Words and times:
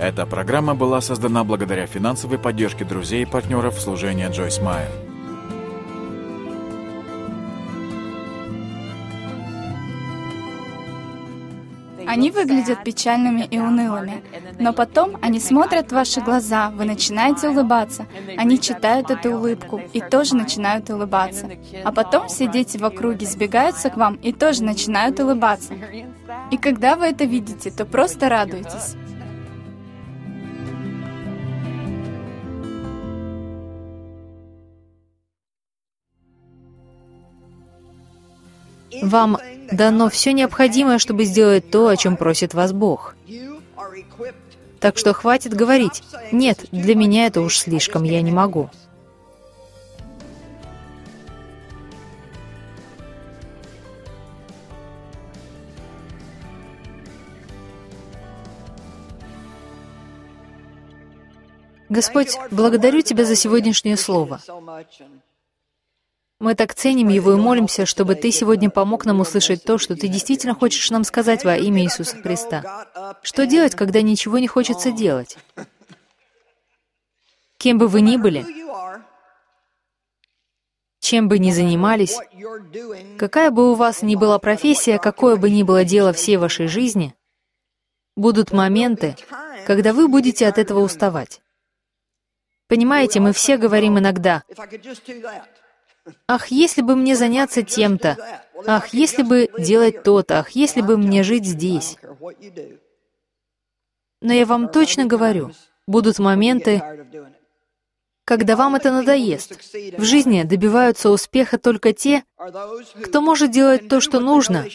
Эта 0.00 0.24
программа 0.24 0.74
была 0.74 1.02
создана 1.02 1.44
благодаря 1.44 1.86
финансовой 1.86 2.38
поддержке 2.38 2.86
друзей 2.86 3.22
и 3.24 3.26
партнеров 3.26 3.78
служения 3.78 4.30
Джойс 4.30 4.58
Майер. 4.58 4.90
Они 12.06 12.30
выглядят 12.30 12.82
печальными 12.82 13.42
и 13.42 13.58
унылыми, 13.58 14.24
но 14.58 14.72
потом 14.72 15.18
они 15.20 15.38
смотрят 15.38 15.90
в 15.90 15.94
ваши 15.94 16.22
глаза, 16.22 16.70
вы 16.70 16.86
начинаете 16.86 17.50
улыбаться, 17.50 18.06
они 18.38 18.58
читают 18.58 19.10
эту 19.10 19.34
улыбку 19.34 19.82
и 19.92 20.00
тоже 20.00 20.34
начинают 20.34 20.88
улыбаться. 20.88 21.50
А 21.84 21.92
потом 21.92 22.28
все 22.28 22.48
дети 22.48 22.78
в 22.78 22.84
округе 22.86 23.26
сбегаются 23.26 23.90
к 23.90 23.98
вам 23.98 24.14
и 24.14 24.32
тоже 24.32 24.64
начинают 24.64 25.20
улыбаться. 25.20 25.74
И 26.50 26.56
когда 26.56 26.96
вы 26.96 27.04
это 27.04 27.24
видите, 27.24 27.70
то 27.70 27.84
просто 27.84 28.30
радуйтесь. 28.30 28.96
Вам 39.02 39.38
дано 39.72 40.08
все 40.08 40.32
необходимое, 40.32 40.98
чтобы 40.98 41.24
сделать 41.24 41.70
то, 41.70 41.88
о 41.88 41.96
чем 41.96 42.16
просит 42.16 42.54
вас 42.54 42.72
Бог. 42.72 43.14
Так 44.80 44.96
что 44.96 45.12
хватит 45.12 45.54
говорить, 45.54 46.02
нет, 46.32 46.64
для 46.72 46.94
меня 46.94 47.26
это 47.26 47.42
уж 47.42 47.58
слишком, 47.58 48.02
я 48.04 48.22
не 48.22 48.32
могу. 48.32 48.70
Господь, 61.90 62.38
благодарю 62.52 63.02
Тебя 63.02 63.24
за 63.24 63.34
сегодняшнее 63.34 63.96
слово. 63.96 64.40
Мы 66.40 66.54
так 66.54 66.74
ценим 66.74 67.08
его 67.08 67.34
и 67.34 67.36
молимся, 67.36 67.84
чтобы 67.84 68.14
Ты 68.14 68.32
сегодня 68.32 68.70
помог 68.70 69.04
нам 69.04 69.20
услышать 69.20 69.62
то, 69.62 69.76
что 69.76 69.94
Ты 69.94 70.08
действительно 70.08 70.54
хочешь 70.54 70.90
нам 70.90 71.04
сказать 71.04 71.44
во 71.44 71.54
имя 71.54 71.82
Иисуса 71.82 72.16
Христа. 72.16 73.18
Что 73.22 73.46
делать, 73.46 73.74
когда 73.74 74.00
ничего 74.00 74.38
не 74.38 74.48
хочется 74.48 74.90
делать? 74.90 75.36
Кем 77.58 77.76
бы 77.76 77.88
вы 77.88 78.00
ни 78.00 78.16
были, 78.16 78.46
чем 81.00 81.28
бы 81.28 81.38
ни 81.38 81.50
занимались, 81.50 82.16
какая 83.18 83.50
бы 83.50 83.72
у 83.72 83.74
вас 83.74 84.00
ни 84.00 84.16
была 84.16 84.38
профессия, 84.38 84.98
какое 84.98 85.36
бы 85.36 85.50
ни 85.50 85.62
было 85.62 85.84
дело 85.84 86.14
всей 86.14 86.38
вашей 86.38 86.68
жизни, 86.68 87.14
будут 88.16 88.50
моменты, 88.50 89.14
когда 89.66 89.92
вы 89.92 90.08
будете 90.08 90.46
от 90.46 90.56
этого 90.56 90.80
уставать. 90.80 91.42
Понимаете, 92.66 93.20
мы 93.20 93.34
все 93.34 93.58
говорим 93.58 93.98
иногда, 93.98 94.42
Ах, 96.26 96.48
если 96.48 96.82
бы 96.82 96.96
мне 96.96 97.16
заняться 97.16 97.62
тем-то! 97.62 98.16
Ах, 98.66 98.88
если 98.94 99.22
бы 99.22 99.48
делать 99.58 100.02
то-то! 100.02 100.40
Ах, 100.40 100.50
если 100.50 100.80
бы 100.80 100.96
мне 100.96 101.22
жить 101.22 101.44
здесь! 101.44 101.96
Но 104.20 104.32
я 104.32 104.44
вам 104.44 104.68
точно 104.68 105.06
говорю, 105.06 105.52
будут 105.86 106.18
моменты, 106.18 106.82
когда 108.24 108.54
вам 108.54 108.76
это 108.76 108.92
надоест. 108.92 109.52
В 109.98 110.04
жизни 110.04 110.42
добиваются 110.44 111.10
успеха 111.10 111.58
только 111.58 111.92
те, 111.92 112.22
кто 113.02 113.20
может 113.20 113.50
делать 113.50 113.88
то, 113.88 114.00
что 114.00 114.20
нужно, 114.20 114.66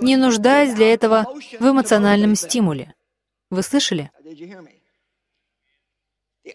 не 0.00 0.16
нуждаясь 0.16 0.74
для 0.74 0.92
этого 0.92 1.26
в 1.58 1.66
эмоциональном 1.66 2.34
стимуле. 2.34 2.94
Вы 3.48 3.62
слышали? 3.62 4.10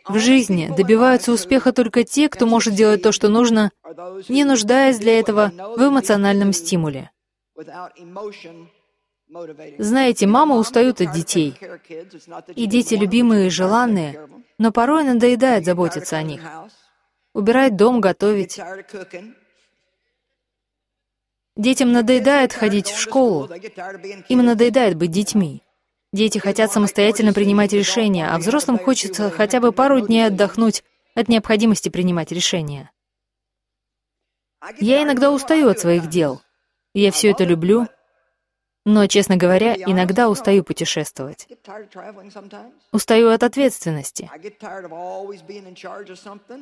В 0.07 0.19
жизни 0.19 0.71
добиваются 0.75 1.31
успеха 1.31 1.71
только 1.71 2.03
те, 2.03 2.29
кто 2.29 2.45
может 2.45 2.75
делать 2.75 3.01
то, 3.01 3.11
что 3.11 3.29
нужно, 3.29 3.71
не 4.29 4.43
нуждаясь 4.43 4.97
для 4.97 5.19
этого 5.19 5.51
в 5.77 5.81
эмоциональном 5.87 6.53
стимуле. 6.53 7.11
Знаете, 9.77 10.27
мамы 10.27 10.57
устают 10.57 11.01
от 11.01 11.11
детей. 11.11 11.55
И 12.55 12.65
дети 12.67 12.93
любимые 12.95 13.47
и 13.47 13.49
желанные, 13.49 14.29
но 14.57 14.71
порой 14.71 15.03
надоедает 15.03 15.65
заботиться 15.65 16.17
о 16.17 16.23
них. 16.23 16.41
Убирать 17.33 17.75
дом, 17.75 18.01
готовить. 18.01 18.59
Детям 21.55 21.91
надоедает 21.91 22.53
ходить 22.53 22.89
в 22.89 22.99
школу. 22.99 23.49
Им 24.29 24.45
надоедает 24.45 24.95
быть 24.95 25.11
детьми. 25.11 25.64
Дети 26.15 26.37
хотят 26.37 26.71
самостоятельно 26.71 27.33
принимать 27.33 27.73
решения, 27.73 28.29
а 28.29 28.37
взрослым 28.37 28.79
хочется 28.79 29.29
хотя 29.29 29.59
бы 29.59 29.73
пару 29.73 29.99
дней 29.99 30.27
отдохнуть 30.27 30.81
от 31.13 31.27
необходимости 31.27 31.89
принимать 31.89 32.31
решения. 32.31 32.89
Я 34.79 35.03
иногда 35.03 35.29
устаю 35.29 35.67
от 35.67 35.77
своих 35.77 36.07
дел. 36.07 36.41
Я 36.93 37.11
все 37.11 37.31
это 37.31 37.43
люблю, 37.43 37.89
но, 38.85 39.07
честно 39.07 39.35
говоря, 39.35 39.75
иногда 39.75 40.29
устаю 40.29 40.63
путешествовать. 40.63 41.49
Устаю 42.93 43.31
от 43.31 43.43
ответственности. 43.43 44.31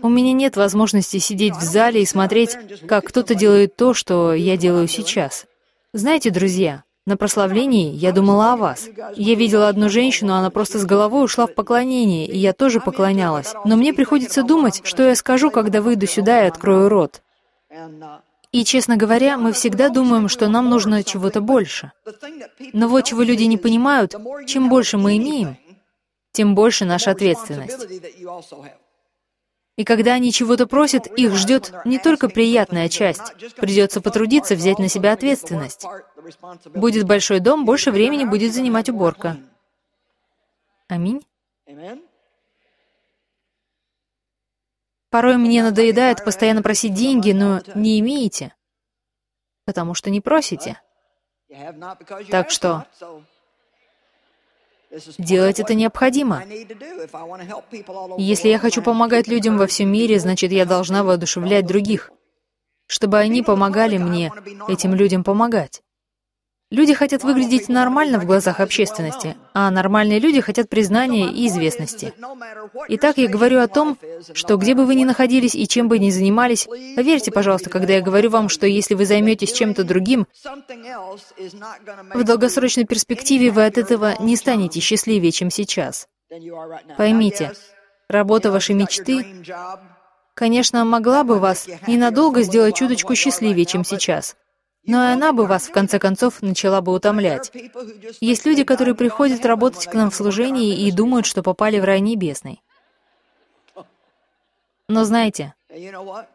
У 0.01 0.09
меня 0.09 0.33
нет 0.33 0.57
возможности 0.57 1.17
сидеть 1.17 1.55
в 1.57 1.61
зале 1.61 2.01
и 2.01 2.07
смотреть, 2.07 2.57
как 2.87 3.05
кто-то 3.05 3.35
делает 3.35 3.75
то, 3.75 3.93
что 3.93 4.33
я 4.33 4.57
делаю 4.57 4.87
сейчас. 4.87 5.45
Знаете, 5.93 6.31
друзья, 6.31 6.83
на 7.05 7.17
прославлении 7.17 7.93
я 7.93 8.11
думала 8.11 8.53
о 8.53 8.57
вас. 8.57 8.87
Я 9.15 9.35
видела 9.35 9.67
одну 9.67 9.89
женщину, 9.89 10.33
она 10.33 10.49
просто 10.49 10.79
с 10.79 10.85
головой 10.85 11.25
ушла 11.25 11.47
в 11.47 11.53
поклонение, 11.53 12.27
и 12.27 12.37
я 12.37 12.53
тоже 12.53 12.79
поклонялась. 12.79 13.53
Но 13.65 13.75
мне 13.75 13.93
приходится 13.93 14.43
думать, 14.43 14.81
что 14.83 15.03
я 15.03 15.15
скажу, 15.15 15.51
когда 15.51 15.81
выйду 15.81 16.07
сюда 16.07 16.43
и 16.43 16.47
открою 16.47 16.89
рот. 16.89 17.21
И, 18.51 18.63
честно 18.63 18.97
говоря, 18.97 19.37
мы 19.37 19.51
всегда 19.51 19.89
думаем, 19.89 20.29
что 20.29 20.47
нам 20.47 20.69
нужно 20.69 21.03
чего-то 21.03 21.41
больше. 21.41 21.91
Но 22.71 22.87
вот 22.87 23.05
чего 23.05 23.23
люди 23.23 23.43
не 23.43 23.57
понимают, 23.57 24.15
чем 24.47 24.69
больше 24.69 24.97
мы 24.97 25.17
имеем, 25.17 25.57
тем 26.31 26.55
больше 26.55 26.85
наша 26.85 27.11
ответственность. 27.11 27.87
И 29.75 29.83
когда 29.83 30.13
они 30.13 30.31
чего-то 30.31 30.67
просят, 30.67 31.07
их 31.07 31.33
ждет 31.33 31.73
не 31.83 31.97
только 31.97 32.29
приятная 32.29 32.89
часть. 32.89 33.33
Придется 33.55 34.01
потрудиться 34.01 34.55
взять 34.55 34.77
на 34.77 34.87
себя 34.87 35.13
ответственность. 35.13 35.85
Будет 36.75 37.07
большой 37.07 37.39
дом, 37.39 37.65
больше 37.65 37.91
времени 37.91 38.25
будет 38.25 38.53
занимать 38.53 38.89
уборка. 38.89 39.37
Аминь. 40.87 41.25
Порой 45.09 45.37
мне 45.37 45.63
надоедает 45.63 46.23
постоянно 46.23 46.61
просить 46.61 46.93
деньги, 46.93 47.31
но 47.31 47.61
не 47.75 47.99
имеете, 47.99 48.55
потому 49.65 49.93
что 49.93 50.09
не 50.09 50.21
просите. 50.21 50.81
Так 52.29 52.49
что 52.49 52.87
делать 55.17 55.59
это 55.59 55.73
необходимо. 55.73 56.43
Если 58.17 58.49
я 58.49 58.59
хочу 58.59 58.81
помогать 58.81 59.27
людям 59.27 59.57
во 59.57 59.67
всем 59.67 59.91
мире, 59.91 60.19
значит, 60.19 60.51
я 60.51 60.65
должна 60.65 61.03
воодушевлять 61.03 61.65
других, 61.65 62.11
чтобы 62.87 63.17
они 63.19 63.41
помогали 63.41 63.97
мне 63.97 64.31
этим 64.67 64.93
людям 64.93 65.23
помогать. 65.23 65.81
Люди 66.73 66.95
хотят 66.95 67.23
выглядеть 67.23 67.69
нормально 67.69 68.19
в 68.19 68.25
глазах 68.25 68.59
общественности, 68.59 69.37
а 69.53 69.69
нормальные 69.69 70.17
люди 70.17 70.41
хотят 70.41 70.69
признания 70.69 71.29
и 71.29 71.45
известности. 71.47 72.13
Итак, 72.87 73.19
я 73.19 73.27
говорю 73.27 73.59
о 73.59 73.67
том, 73.67 73.95
что 74.33 74.57
где 74.57 74.73
бы 74.73 74.87
вы 74.87 74.95
ни 74.95 75.05
находились 75.05 75.53
и 75.53 75.67
чем 75.67 75.87
бы 75.87 75.99
ни 75.99 76.09
занимались, 76.09 76.67
поверьте, 76.95 77.31
пожалуйста, 77.31 77.69
когда 77.69 77.93
я 77.93 78.01
говорю 78.01 78.31
вам, 78.31 78.49
что 78.49 78.65
если 78.65 78.95
вы 78.95 79.05
займетесь 79.05 79.53
чем-то 79.53 79.83
другим, 79.83 80.25
в 82.11 82.23
долгосрочной 82.23 82.85
перспективе 82.85 83.51
вы 83.51 83.67
от 83.67 83.77
этого 83.77 84.15
не 84.19 84.35
станете 84.35 84.79
счастливее, 84.79 85.31
чем 85.31 85.51
сейчас. 85.51 86.07
Поймите, 86.97 87.51
работа 88.07 88.51
вашей 88.51 88.73
мечты, 88.73 89.23
конечно, 90.33 90.83
могла 90.85 91.23
бы 91.23 91.37
вас 91.37 91.67
ненадолго 91.85 92.41
сделать 92.41 92.75
чуточку 92.75 93.13
счастливее, 93.13 93.65
чем 93.65 93.83
сейчас. 93.83 94.35
Но 94.85 95.01
и 95.03 95.13
она 95.13 95.31
бы 95.31 95.45
вас, 95.45 95.67
в 95.67 95.71
конце 95.71 95.97
концов, 95.97 96.41
начала 96.41 96.81
бы 96.81 96.91
утомлять. 96.91 97.51
Есть 98.19 98.45
люди, 98.45 98.63
которые 98.63 98.95
приходят 98.95 99.45
работать 99.45 99.85
к 99.85 99.93
нам 99.93 100.11
в 100.11 100.15
служении 100.15 100.85
и 100.85 100.91
думают, 100.91 101.25
что 101.25 101.41
попали 101.41 101.79
в 101.79 101.85
рай 101.85 102.01
небесный. 102.01 102.61
Но 104.89 105.05
знаете, 105.05 105.53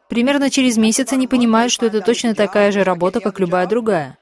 примерно 0.09 0.50
через 0.50 0.79
месяц 0.79 1.12
они 1.12 1.29
понимают, 1.29 1.73
что 1.73 1.87
это 1.87 2.00
точно 2.00 2.35
такая 2.35 2.73
же 2.73 2.85
работа, 2.85 3.21
как 3.21 3.39
любая 3.39 3.67
другая. 3.67 4.17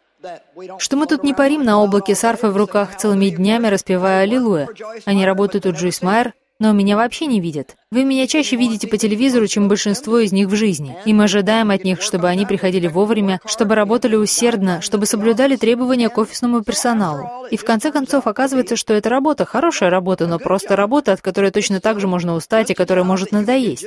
Что 0.79 0.97
мы 0.97 1.07
тут 1.07 1.23
не 1.23 1.35
парим 1.35 1.63
на 1.63 1.81
облаке 1.81 2.17
с 2.17 2.25
арфой 2.25 2.51
в 2.51 2.57
руках 2.57 2.97
целыми 2.97 3.29
днями, 3.29 3.69
распевая 3.69 4.23
«Аллилуйя». 4.23 4.69
Они 5.05 5.25
работают 5.25 5.67
у 5.67 5.73
Джойс 5.73 6.03
Майер, 6.03 6.35
но 6.59 6.73
меня 6.73 6.97
вообще 6.97 7.27
не 7.27 7.41
видят. 7.41 7.77
Вы 7.91 8.05
меня 8.05 8.27
чаще 8.27 8.57
видите 8.57 8.89
по 8.89 8.97
телевизору, 8.97 9.47
чем 9.47 9.69
большинство 9.69 10.19
из 10.19 10.33
них 10.33 10.49
в 10.49 10.55
жизни. 10.55 10.97
И 11.05 11.13
мы 11.13 11.25
ожидаем 11.25 11.71
от 11.71 11.85
них, 11.85 12.01
чтобы 12.01 12.29
они 12.29 12.47
приходили 12.47 12.87
вовремя, 12.87 13.41
чтобы 13.45 13.75
работали 13.75 14.17
усердно, 14.17 14.81
чтобы 14.81 15.07
соблюдали 15.07 15.57
требования 15.57 16.09
к 16.09 16.19
офисному 16.19 16.63
персоналу. 16.63 17.47
И 17.51 17.57
в 17.57 17.65
конце 17.65 17.93
концов 17.93 18.27
оказывается, 18.27 18.77
что 18.77 18.95
это 18.95 19.09
работа, 19.11 19.45
хорошая 19.45 19.91
работа, 19.91 20.27
но 20.27 20.39
просто 20.39 20.77
работа, 20.77 21.13
от 21.13 21.21
которой 21.21 21.51
точно 21.51 21.81
так 21.81 22.01
же 22.01 22.09
можно 22.09 22.35
устать 22.35 22.71
и 22.71 22.75
которая 22.75 23.05
может 23.05 23.33
надоесть. 23.33 23.87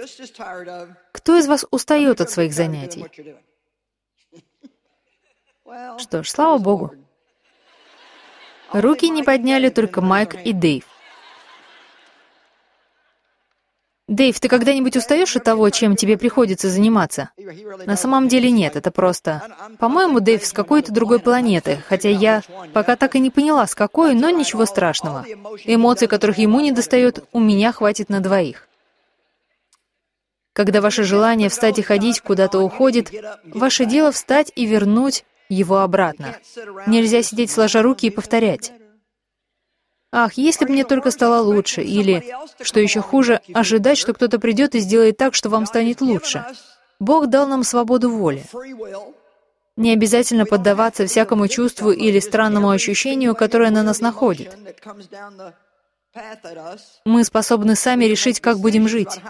Кто 1.11 1.37
из 1.37 1.47
вас 1.47 1.65
устает 1.71 2.21
от 2.21 2.29
своих 2.29 2.53
занятий? 2.53 3.05
Что 5.97 6.23
ж, 6.23 6.29
слава 6.29 6.57
богу. 6.57 6.93
Руки 8.71 9.09
не 9.09 9.23
подняли 9.23 9.69
только 9.69 10.01
Майк 10.01 10.35
и 10.35 10.53
Дэйв. 10.53 10.85
Дэйв, 14.09 14.39
ты 14.39 14.47
когда-нибудь 14.47 14.97
устаешь 14.97 15.35
от 15.35 15.43
того, 15.43 15.69
чем 15.69 15.95
тебе 15.95 16.17
приходится 16.17 16.67
заниматься? 16.67 17.29
На 17.85 17.95
самом 17.95 18.27
деле 18.27 18.49
нет, 18.49 18.75
это 18.75 18.89
просто... 18.89 19.43
По-моему, 19.77 20.19
Дэйв 20.19 20.43
с 20.43 20.51
какой-то 20.51 20.91
другой 20.91 21.19
планеты, 21.19 21.83
хотя 21.87 22.09
я 22.09 22.41
пока 22.73 22.95
так 22.95 23.15
и 23.15 23.19
не 23.19 23.29
поняла, 23.29 23.67
с 23.67 23.75
какой, 23.75 24.15
но 24.15 24.31
ничего 24.31 24.65
страшного. 24.65 25.25
Эмоций, 25.63 26.07
которых 26.07 26.39
ему 26.39 26.59
не 26.59 26.71
достает, 26.71 27.23
у 27.31 27.39
меня 27.39 27.71
хватит 27.71 28.09
на 28.09 28.19
двоих. 28.19 28.67
Когда 30.53 30.81
ваше 30.81 31.03
желание 31.03 31.49
встать 31.49 31.77
и 31.77 31.83
ходить 31.83 32.21
куда-то 32.21 32.59
уходит, 32.59 33.11
ваше 33.45 33.85
дело 33.85 34.11
встать 34.11 34.51
и 34.55 34.65
вернуть 34.65 35.23
его 35.49 35.81
обратно. 35.81 36.35
Нельзя 36.87 37.21
сидеть 37.21 37.51
сложа 37.51 37.83
руки 37.83 38.07
и 38.07 38.09
повторять. 38.09 38.73
Ах, 40.11 40.33
если 40.33 40.65
бы 40.65 40.71
мне 40.71 40.85
только 40.85 41.11
стало 41.11 41.41
лучше, 41.41 41.81
или, 41.81 42.33
что 42.61 42.79
еще 42.79 43.01
хуже, 43.01 43.41
ожидать, 43.53 43.97
что 43.97 44.13
кто-то 44.13 44.39
придет 44.39 44.73
и 44.73 44.79
сделает 44.79 45.17
так, 45.17 45.35
что 45.35 45.49
вам 45.49 45.65
станет 45.65 46.01
лучше. 46.01 46.45
Бог 46.99 47.27
дал 47.27 47.47
нам 47.47 47.63
свободу 47.63 48.09
воли. 48.09 48.43
Не 49.77 49.93
обязательно 49.93 50.45
поддаваться 50.45 51.05
всякому 51.05 51.47
чувству 51.47 51.91
или 51.91 52.19
странному 52.19 52.69
ощущению, 52.69 53.35
которое 53.35 53.69
на 53.69 53.83
нас 53.83 54.01
находит. 54.01 54.57
Мы 57.05 57.23
способны 57.23 57.75
сами 57.75 58.05
решить, 58.05 58.41
как 58.41 58.57
будем 58.57 58.87
жить, 58.87 59.21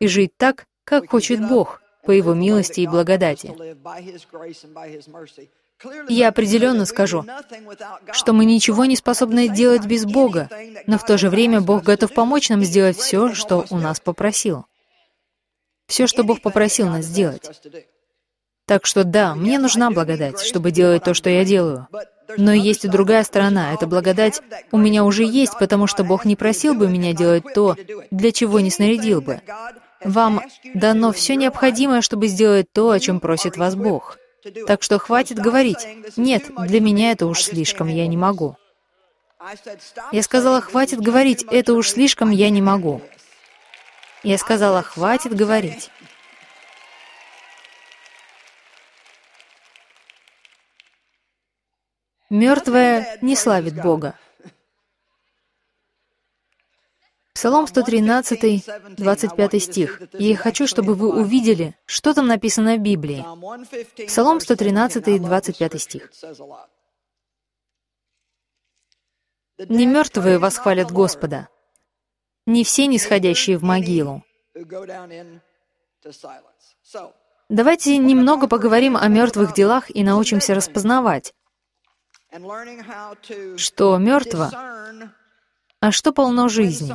и 0.00 0.08
жить 0.08 0.32
так, 0.36 0.66
как 0.84 1.08
хочет 1.08 1.46
Бог, 1.48 1.80
по 2.04 2.10
Его 2.10 2.34
милости 2.34 2.80
и 2.80 2.86
благодати. 2.86 3.54
Я 6.08 6.28
определенно 6.28 6.84
скажу, 6.84 7.24
что 8.12 8.32
мы 8.32 8.44
ничего 8.44 8.84
не 8.84 8.96
способны 8.96 9.48
делать 9.48 9.86
без 9.86 10.04
Бога, 10.04 10.48
но 10.86 10.98
в 10.98 11.04
то 11.04 11.18
же 11.18 11.30
время 11.30 11.60
Бог 11.60 11.84
готов 11.84 12.12
помочь 12.12 12.48
нам 12.48 12.64
сделать 12.64 12.96
все, 12.96 13.34
что 13.34 13.64
у 13.70 13.78
нас 13.78 14.00
попросил. 14.00 14.66
Все, 15.86 16.06
что 16.06 16.24
Бог 16.24 16.42
попросил 16.42 16.88
нас 16.88 17.04
сделать. 17.04 17.50
Так 18.66 18.84
что 18.84 19.04
да, 19.04 19.34
мне 19.34 19.58
нужна 19.58 19.90
благодать, 19.90 20.40
чтобы 20.40 20.70
делать 20.70 21.04
то, 21.04 21.14
что 21.14 21.30
я 21.30 21.44
делаю. 21.44 21.88
Но 22.36 22.52
есть 22.52 22.84
и 22.84 22.88
другая 22.88 23.24
сторона. 23.24 23.72
Эта 23.72 23.86
благодать 23.86 24.42
у 24.70 24.76
меня 24.76 25.04
уже 25.04 25.24
есть, 25.24 25.58
потому 25.58 25.86
что 25.86 26.04
Бог 26.04 26.26
не 26.26 26.36
просил 26.36 26.74
бы 26.74 26.86
меня 26.88 27.14
делать 27.14 27.44
то, 27.54 27.76
для 28.10 28.32
чего 28.32 28.60
не 28.60 28.70
снарядил 28.70 29.22
бы. 29.22 29.40
Вам 30.04 30.42
дано 30.74 31.12
все 31.12 31.36
необходимое, 31.36 32.02
чтобы 32.02 32.26
сделать 32.26 32.70
то, 32.70 32.90
о 32.90 33.00
чем 33.00 33.20
просит 33.20 33.56
вас 33.56 33.74
Бог. 33.74 34.18
Так 34.66 34.82
что 34.82 34.98
хватит 34.98 35.38
говорить, 35.38 35.86
нет, 36.16 36.50
для 36.66 36.80
меня 36.80 37.12
это 37.12 37.26
уж 37.26 37.42
слишком, 37.42 37.88
я 37.88 38.06
не 38.06 38.16
могу. 38.16 38.56
Я 40.12 40.22
сказала, 40.22 40.60
хватит 40.60 41.00
говорить, 41.00 41.44
это 41.50 41.74
уж 41.74 41.90
слишком, 41.90 42.30
я 42.30 42.50
не 42.50 42.62
могу. 42.62 43.02
Я 44.22 44.38
сказала, 44.38 44.82
хватит 44.82 45.34
говорить. 45.34 45.90
Мертвая 52.30 53.18
не 53.22 53.36
славит 53.36 53.80
Бога. 53.80 54.18
Псалом 57.38 57.68
113, 57.68 58.64
25 58.96 59.62
стих. 59.62 60.02
«Я 60.14 60.36
хочу, 60.36 60.66
чтобы 60.66 60.94
вы 60.94 61.20
увидели, 61.20 61.76
что 61.86 62.12
там 62.12 62.26
написано 62.26 62.74
в 62.74 62.80
Библии». 62.80 63.24
Псалом 64.08 64.40
113, 64.40 65.22
25 65.22 65.80
стих. 65.80 66.10
«Не 69.68 69.86
мертвые 69.86 70.38
восхвалят 70.38 70.90
Господа, 70.90 71.46
не 72.44 72.64
все 72.64 72.88
нисходящие 72.88 73.56
в 73.56 73.62
могилу». 73.62 74.24
Давайте 77.48 77.98
немного 77.98 78.48
поговорим 78.48 78.96
о 78.96 79.06
мертвых 79.06 79.54
делах 79.54 79.94
и 79.94 80.02
научимся 80.02 80.56
распознавать, 80.56 81.32
что 83.56 83.96
мертво 83.98 84.50
а 85.80 85.92
что 85.92 86.12
полно 86.12 86.48
жизни? 86.48 86.92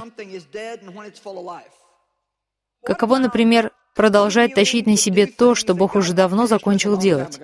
Каково, 2.83 3.17
например, 3.17 3.71
продолжать 3.95 4.53
тащить 4.53 4.87
на 4.87 4.97
себе 4.97 5.25
то, 5.25 5.55
что 5.55 5.73
Бог 5.73 5.95
уже 5.95 6.13
давно 6.13 6.47
закончил 6.47 6.97
делать? 6.97 7.39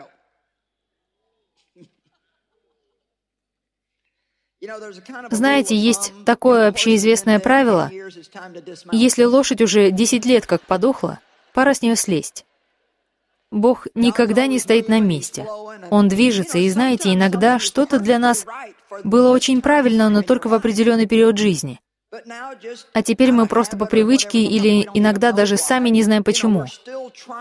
Знаете, 5.32 5.76
есть 5.76 6.12
такое 6.26 6.68
общеизвестное 6.68 7.40
правило, 7.40 7.90
если 8.92 9.24
лошадь 9.24 9.62
уже 9.62 9.92
10 9.92 10.26
лет 10.26 10.46
как 10.46 10.62
подохла, 10.62 11.20
пора 11.54 11.74
с 11.74 11.82
нее 11.82 11.96
слезть. 11.96 12.46
Бог 13.52 13.88
никогда 13.96 14.48
не 14.48 14.60
стоит 14.60 14.90
на 14.90 15.00
месте. 15.00 15.48
Он 15.90 16.08
движется, 16.08 16.58
и 16.60 16.70
знаете, 16.70 17.14
иногда 17.14 17.58
что-то 17.58 18.00
для 18.00 18.20
нас 18.20 18.46
было 19.04 19.32
очень 19.32 19.62
правильно, 19.62 20.10
но 20.10 20.22
только 20.22 20.48
в 20.48 20.54
определенный 20.54 21.08
период 21.08 21.38
жизни. 21.38 21.80
А 22.94 23.04
теперь 23.04 23.32
мы 23.32 23.46
просто 23.46 23.78
по 23.78 23.86
привычке 23.86 24.42
или 24.42 24.88
иногда 24.94 25.32
даже 25.32 25.58
сами 25.58 25.90
не 25.90 26.02
знаем 26.02 26.24
почему. 26.24 26.66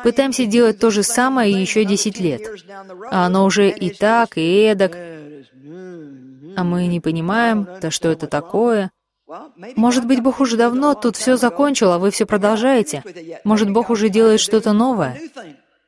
Пытаемся 0.05 0.45
делать 0.45 0.79
то 0.79 0.91
же 0.91 1.03
самое 1.03 1.51
еще 1.51 1.85
10 1.85 2.21
лет. 2.21 2.43
А 3.11 3.27
оно 3.27 3.45
уже 3.45 3.71
и 3.71 3.91
так, 3.91 4.37
и 4.37 4.63
эдак. 4.65 4.95
А 6.57 6.65
мы 6.65 6.87
не 6.87 7.01
понимаем, 7.01 7.67
да 7.81 7.91
что 7.91 8.11
это 8.11 8.27
такое. 8.27 8.91
Может 9.77 10.07
быть, 10.07 10.23
Бог 10.23 10.41
уже 10.41 10.57
давно 10.57 10.95
тут 10.95 11.17
все 11.17 11.37
закончил, 11.37 11.93
а 11.93 11.99
вы 11.99 12.11
все 12.11 12.27
продолжаете. 12.27 13.03
Может, 13.45 13.71
Бог 13.71 13.91
уже 13.91 14.09
делает 14.09 14.41
что-то 14.41 14.73
новое. 14.73 15.19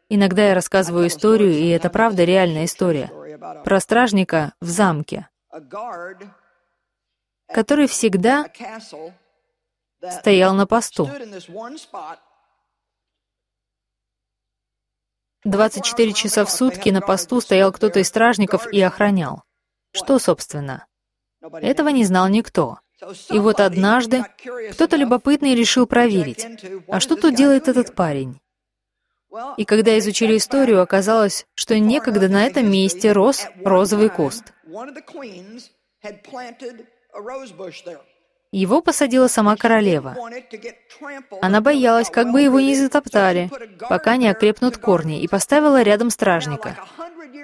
Иногда 0.09 0.49
я 0.49 0.55
рассказываю 0.55 1.07
историю, 1.07 1.53
и 1.53 1.69
это 1.69 1.89
правда 1.89 2.25
реальная 2.25 2.65
история. 2.65 3.11
Про 3.65 3.81
стражника 3.81 4.53
в 4.61 4.69
замке, 4.69 5.29
который 7.49 7.87
всегда 7.87 8.47
стоял 10.03 10.55
на 10.55 10.67
посту. 10.67 11.09
24 15.45 16.13
часа 16.13 16.45
в 16.45 16.51
сутки 16.51 16.91
на 16.91 17.01
посту 17.01 17.41
стоял 17.41 17.73
кто-то 17.73 18.01
из 18.01 18.09
стражников 18.09 18.71
и 18.73 18.81
охранял. 18.83 19.43
Что, 19.93 20.19
собственно? 20.19 20.87
Этого 21.41 21.89
не 21.89 22.05
знал 22.05 22.29
никто. 22.29 22.79
И 23.31 23.39
вот 23.39 23.61
однажды 23.61 24.25
кто-то 24.73 24.97
любопытный 24.97 25.55
решил 25.55 25.87
проверить, 25.87 26.47
а 26.89 27.01
что 27.01 27.17
тут 27.17 27.35
делает 27.35 27.69
этот 27.69 27.95
парень? 27.95 28.41
И 29.57 29.65
когда 29.65 29.97
изучили 29.99 30.37
историю, 30.37 30.83
оказалось, 30.83 31.47
что 31.55 31.79
некогда 31.79 32.29
на 32.29 32.45
этом 32.45 32.71
месте 32.71 33.13
рос 33.13 33.47
розовый 33.65 34.11
куст. 34.11 34.53
Его 38.53 38.83
посадила 38.83 39.29
сама 39.29 39.57
королева. 39.57 40.17
Она 41.41 41.61
боялась, 41.61 42.11
как 42.11 42.33
бы 42.33 42.41
его 42.41 42.59
не 42.59 42.75
затоптали, 42.75 43.51
пока 43.89 44.17
не 44.17 44.29
окрепнут 44.29 44.77
корни, 44.77 45.23
и 45.23 45.29
поставила 45.29 45.83
рядом 45.83 46.11
стражника. 46.11 46.77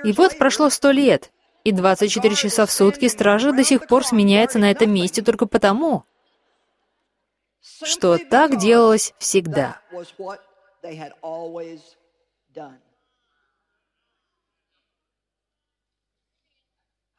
И 0.05 0.13
вот 0.13 0.37
прошло 0.37 0.69
сто 0.69 0.91
лет, 0.91 1.31
и 1.63 1.73
24 1.73 2.35
часа 2.35 2.67
в 2.67 2.73
сутки 2.73 3.07
стража 3.09 3.53
до 3.53 3.63
сих 3.63 3.87
пор 3.87 4.05
сменяется 4.05 4.59
на 4.59 4.71
этом 4.71 4.93
месте 4.93 5.23
только 5.23 5.47
потому, 5.47 6.05
что 7.61 8.19
так 8.19 8.57
делалось 8.57 9.15
всегда 9.19 9.81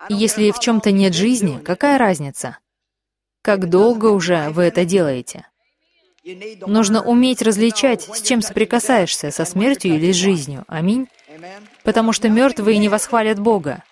Если 0.10 0.52
в 0.52 0.60
чем-то 0.60 0.92
нет 0.92 1.14
жизни, 1.14 1.60
какая 1.64 1.98
разница? 1.98 2.58
Как 3.42 3.70
долго 3.70 4.08
уже 4.08 4.50
вы 4.50 4.64
это 4.64 4.86
делаете? 4.86 5.48
Нужно 6.66 7.02
уметь 7.02 7.42
различать, 7.42 8.04
с 8.04 8.22
чем 8.22 8.42
соприкасаешься, 8.42 9.32
со 9.32 9.46
смертью 9.46 9.96
или 9.96 10.12
с 10.12 10.16
жизнью. 10.16 10.66
Аминь. 10.68 11.08
Потому 11.84 12.12
что 12.12 12.30
мертвые 12.30 12.78
не 12.78 12.90
восхвалят 12.90 13.40
Бога. 13.40 13.84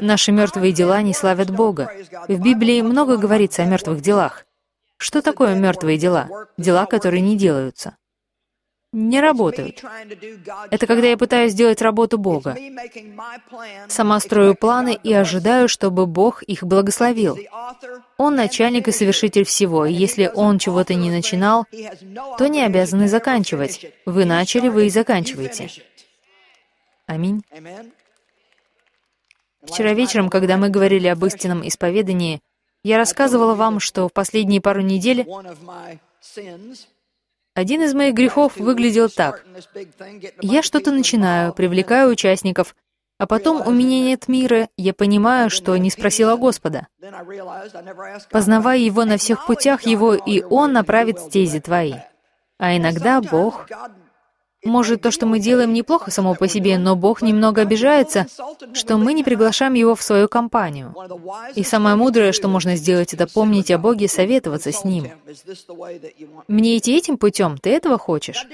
Наши 0.00 0.32
мертвые 0.32 0.72
дела 0.72 1.00
не 1.02 1.14
славят 1.14 1.50
Бога. 1.50 1.90
В 2.28 2.38
Библии 2.40 2.82
много 2.82 3.16
говорится 3.16 3.62
о 3.62 3.66
мертвых 3.66 4.00
делах. 4.00 4.44
Что 4.98 5.22
такое 5.22 5.54
мертвые 5.54 5.98
дела? 5.98 6.28
Дела, 6.56 6.86
которые 6.86 7.20
не 7.20 7.36
делаются. 7.36 7.96
Не 8.94 9.20
работают. 9.20 9.82
Это 10.70 10.86
когда 10.86 11.08
я 11.08 11.16
пытаюсь 11.16 11.50
сделать 11.50 11.82
работу 11.82 12.16
Бога. 12.16 12.56
Сама 13.88 14.20
строю 14.20 14.54
планы 14.54 14.96
и 15.02 15.12
ожидаю, 15.12 15.68
чтобы 15.68 16.06
Бог 16.06 16.44
их 16.44 16.62
благословил. 16.62 17.36
Он 18.18 18.36
начальник 18.36 18.86
и 18.86 18.92
совершитель 18.92 19.44
всего, 19.44 19.84
и 19.84 19.92
если 19.92 20.30
Он 20.32 20.60
чего-то 20.60 20.94
не 20.94 21.10
начинал, 21.10 21.66
то 22.38 22.46
не 22.46 22.62
обязаны 22.62 23.08
заканчивать. 23.08 23.84
Вы 24.06 24.26
начали, 24.26 24.68
вы 24.68 24.86
и 24.86 24.90
заканчиваете. 24.90 25.70
Аминь. 27.06 27.42
Вчера 29.64 29.92
вечером, 29.92 30.28
когда 30.28 30.56
мы 30.56 30.68
говорили 30.68 31.08
об 31.08 31.24
истинном 31.24 31.66
исповедании, 31.66 32.40
я 32.84 32.98
рассказывала 32.98 33.56
вам, 33.56 33.80
что 33.80 34.08
в 34.08 34.12
последние 34.12 34.60
пару 34.60 34.82
недель 34.82 35.26
один 37.54 37.82
из 37.82 37.94
моих 37.94 38.14
грехов 38.14 38.56
выглядел 38.56 39.08
так. 39.08 39.44
Я 40.40 40.62
что-то 40.62 40.90
начинаю, 40.90 41.52
привлекаю 41.52 42.10
участников, 42.10 42.74
а 43.16 43.26
потом 43.26 43.66
у 43.66 43.70
меня 43.70 44.00
нет 44.00 44.26
мира, 44.26 44.68
я 44.76 44.92
понимаю, 44.92 45.50
что 45.50 45.76
не 45.76 45.90
спросила 45.90 46.36
Господа. 46.36 46.88
Познавая 48.30 48.78
Его 48.78 49.04
на 49.04 49.18
всех 49.18 49.46
путях 49.46 49.82
Его, 49.82 50.14
и 50.14 50.42
Он 50.42 50.72
направит 50.72 51.20
стези 51.20 51.60
твои. 51.60 51.94
А 52.58 52.76
иногда 52.76 53.20
Бог 53.20 53.66
может, 54.64 55.02
то, 55.02 55.10
что 55.10 55.26
мы 55.26 55.38
делаем, 55.38 55.72
неплохо 55.72 56.10
само 56.10 56.34
по 56.34 56.48
себе, 56.48 56.78
но 56.78 56.96
Бог 56.96 57.22
немного 57.22 57.62
обижается, 57.62 58.26
что 58.72 58.96
мы 58.96 59.12
не 59.12 59.22
приглашаем 59.22 59.74
Его 59.74 59.94
в 59.94 60.02
свою 60.02 60.28
компанию. 60.28 60.94
И 61.54 61.62
самое 61.62 61.96
мудрое, 61.96 62.32
что 62.32 62.48
можно 62.48 62.76
сделать, 62.76 63.14
это 63.14 63.26
помнить 63.26 63.70
о 63.70 63.78
Боге 63.78 64.06
и 64.06 64.08
советоваться 64.08 64.72
с 64.72 64.84
Ним. 64.84 65.08
Мне 66.48 66.78
идти 66.78 66.96
этим 66.96 67.18
путем? 67.18 67.58
Ты 67.58 67.70
этого 67.70 67.98
хочешь? 67.98 68.46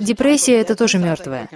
Депрессия— 0.00 0.60
это 0.60 0.74
тоже 0.74 0.98
мертвая. 0.98 1.48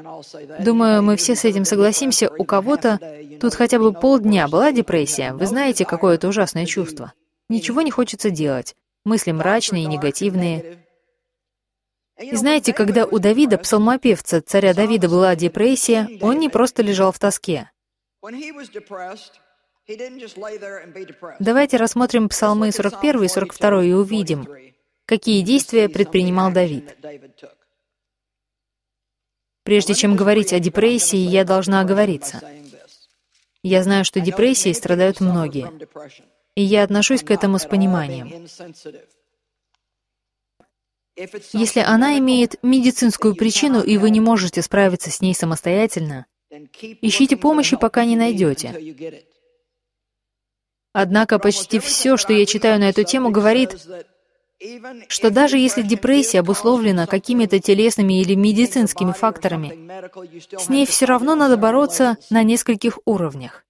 Думаю, 0.61 1.03
мы 1.03 1.17
все 1.17 1.35
с 1.35 1.45
этим 1.45 1.65
согласимся. 1.65 2.31
У 2.39 2.45
кого-то 2.45 2.99
тут 3.41 3.55
хотя 3.55 3.79
бы 3.79 3.93
полдня 3.93 4.49
была 4.49 4.73
депрессия. 4.73 5.33
Вы 5.33 5.47
знаете, 5.47 5.85
какое 5.85 6.17
это 6.17 6.29
ужасное 6.29 6.67
чувство. 6.67 7.13
Ничего 7.49 7.83
не 7.83 7.91
хочется 7.91 8.31
делать. 8.31 8.75
Мысли 9.05 9.31
мрачные 9.31 9.85
и 9.85 9.87
негативные. 9.87 10.86
И 12.19 12.35
знаете, 12.35 12.73
когда 12.73 13.05
у 13.05 13.19
Давида, 13.19 13.59
псалмопевца, 13.59 14.41
царя 14.41 14.73
Давида, 14.73 15.09
была 15.09 15.37
депрессия, 15.37 16.09
он 16.23 16.39
не 16.39 16.49
просто 16.49 16.83
лежал 16.83 17.13
в 17.13 17.19
тоске. 17.19 17.71
Давайте 21.39 21.77
рассмотрим 21.77 22.29
псалмы 22.29 22.73
41 22.73 23.23
и 23.23 23.29
42 23.29 23.85
и 23.85 23.93
увидим, 23.93 24.49
какие 25.05 25.43
действия 25.43 25.89
предпринимал 25.89 26.51
Давид. 26.53 26.97
Прежде 29.63 29.95
чем 29.95 30.17
говорить 30.17 30.53
о 30.53 30.59
депрессии, 30.59 31.19
я 31.19 31.45
должна 31.45 31.81
оговориться. 31.81 32.41
Я 33.63 33.83
знаю, 33.83 34.05
что 34.05 34.21
депрессией 34.21 34.75
страдают 34.75 35.21
многие, 35.21 35.71
и 36.55 36.63
я 36.63 36.83
отношусь 36.83 37.23
к 37.23 37.31
этому 37.31 37.59
с 37.59 37.67
пониманием. 37.67 38.47
Если 41.53 41.81
она 41.81 42.19
имеет 42.19 42.63
медицинскую 42.63 43.35
причину, 43.35 43.83
и 43.83 43.97
вы 43.97 44.11
не 44.11 44.21
можете 44.21 44.63
справиться 44.63 45.11
с 45.11 45.21
ней 45.21 45.35
самостоятельно, 45.35 46.27
ищите 47.01 47.37
помощи, 47.37 47.77
пока 47.77 48.05
не 48.05 48.17
найдете. 48.17 48.75
Однако 50.93 51.39
почти 51.39 51.79
все, 51.79 52.17
что 52.17 52.33
я 52.33 52.47
читаю 52.47 52.81
на 52.81 52.89
эту 52.89 53.05
тему, 53.05 53.31
говорит, 53.31 53.77
что 55.09 55.31
даже 55.31 55.59
если 55.59 55.83
депрессия 55.83 56.41
обусловлена 56.41 57.07
какими-то 57.07 57.61
телесными 57.61 58.21
или 58.21 58.35
медицинскими 58.35 59.13
факторами, 59.13 59.91
с 60.57 60.71
ней 60.71 60.87
все 60.87 61.05
равно 61.05 61.35
надо 61.35 61.59
бороться 61.59 62.17
на 62.31 62.43
нескольких 62.43 62.99
уровнях. 63.05 63.66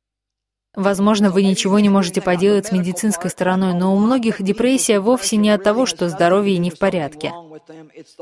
Возможно, 0.77 1.31
вы 1.31 1.43
ничего 1.43 1.79
не 1.79 1.89
можете 1.89 2.21
поделать 2.21 2.67
с 2.67 2.73
медицинской 2.73 3.31
стороной, 3.31 3.73
но 3.73 3.95
у 3.95 3.99
многих 3.99 4.43
депрессия 4.43 5.01
вовсе 5.01 5.37
не 5.37 5.49
от 5.51 5.65
того, 5.65 5.87
что 5.87 6.11
здоровье 6.11 6.59
не 6.59 6.71
в 6.71 6.79
порядке. 6.79 7.33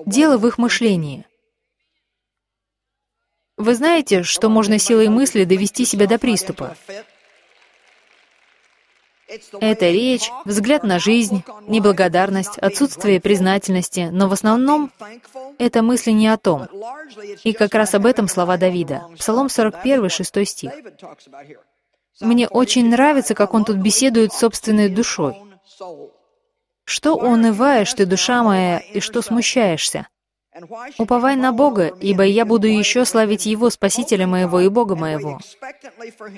Дело 0.07 0.39
в 0.39 0.47
их 0.47 0.57
мышлении. 0.57 1.27
Вы 3.57 3.75
знаете, 3.75 4.23
что 4.23 4.49
можно 4.49 4.79
силой 4.79 5.09
мысли 5.09 5.45
довести 5.45 5.85
себя 5.85 6.07
до 6.07 6.19
приступа? 6.19 6.77
Это 9.61 9.91
речь, 9.91 10.31
взгляд 10.45 10.85
на 10.85 11.01
жизнь, 11.01 11.43
неблагодарность, 11.67 12.59
отсутствие 12.59 13.21
признательности, 13.21 14.11
но 14.13 14.29
в 14.29 14.33
основном 14.33 14.93
это 15.59 15.83
мысли 15.83 16.13
не 16.13 16.29
о 16.29 16.37
том. 16.37 16.69
И 17.43 17.53
как 17.53 17.75
раз 17.75 17.95
об 17.95 18.07
этом 18.07 18.29
слова 18.29 18.57
Давида. 18.57 19.09
Псалом 19.19 19.49
41, 19.49 20.09
6 20.09 20.47
стих. 20.47 20.73
Мне 22.21 22.49
очень 22.49 22.89
нравится, 22.89 23.35
как 23.35 23.55
он 23.55 23.65
тут 23.65 23.77
беседует 23.77 24.33
с 24.33 24.39
собственной 24.39 24.89
душой. 24.89 25.37
Что 26.85 27.15
унываешь 27.15 27.93
ты, 27.95 28.07
душа 28.07 28.43
моя, 28.43 28.79
и 28.79 29.01
что 29.01 29.23
смущаешься? 29.23 30.07
Уповай 30.99 31.35
на 31.35 31.53
Бога, 31.53 31.89
ибо 32.01 32.23
я 32.23 32.45
буду 32.45 32.69
еще 32.69 33.05
славить 33.05 33.47
Его, 33.47 33.71
Спасителя 33.71 34.27
моего 34.27 34.61
и 34.61 34.69
Бога 34.69 34.95
моего. 34.95 35.41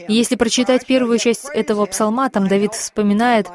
Если 0.09 0.37
прочитать 0.37 0.87
первую 0.87 1.19
часть 1.19 1.45
этого 1.51 1.85
псалма, 1.85 2.31
там 2.31 2.49
Давид 2.49 2.73
вспоминает, 2.73 3.47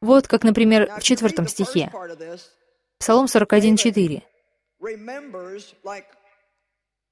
вот 0.00 0.26
как, 0.26 0.42
например, 0.42 0.90
в 0.98 1.02
четвертом 1.02 1.48
стихе, 1.48 1.92
Псалом 2.98 3.26
41.4. 3.26 4.22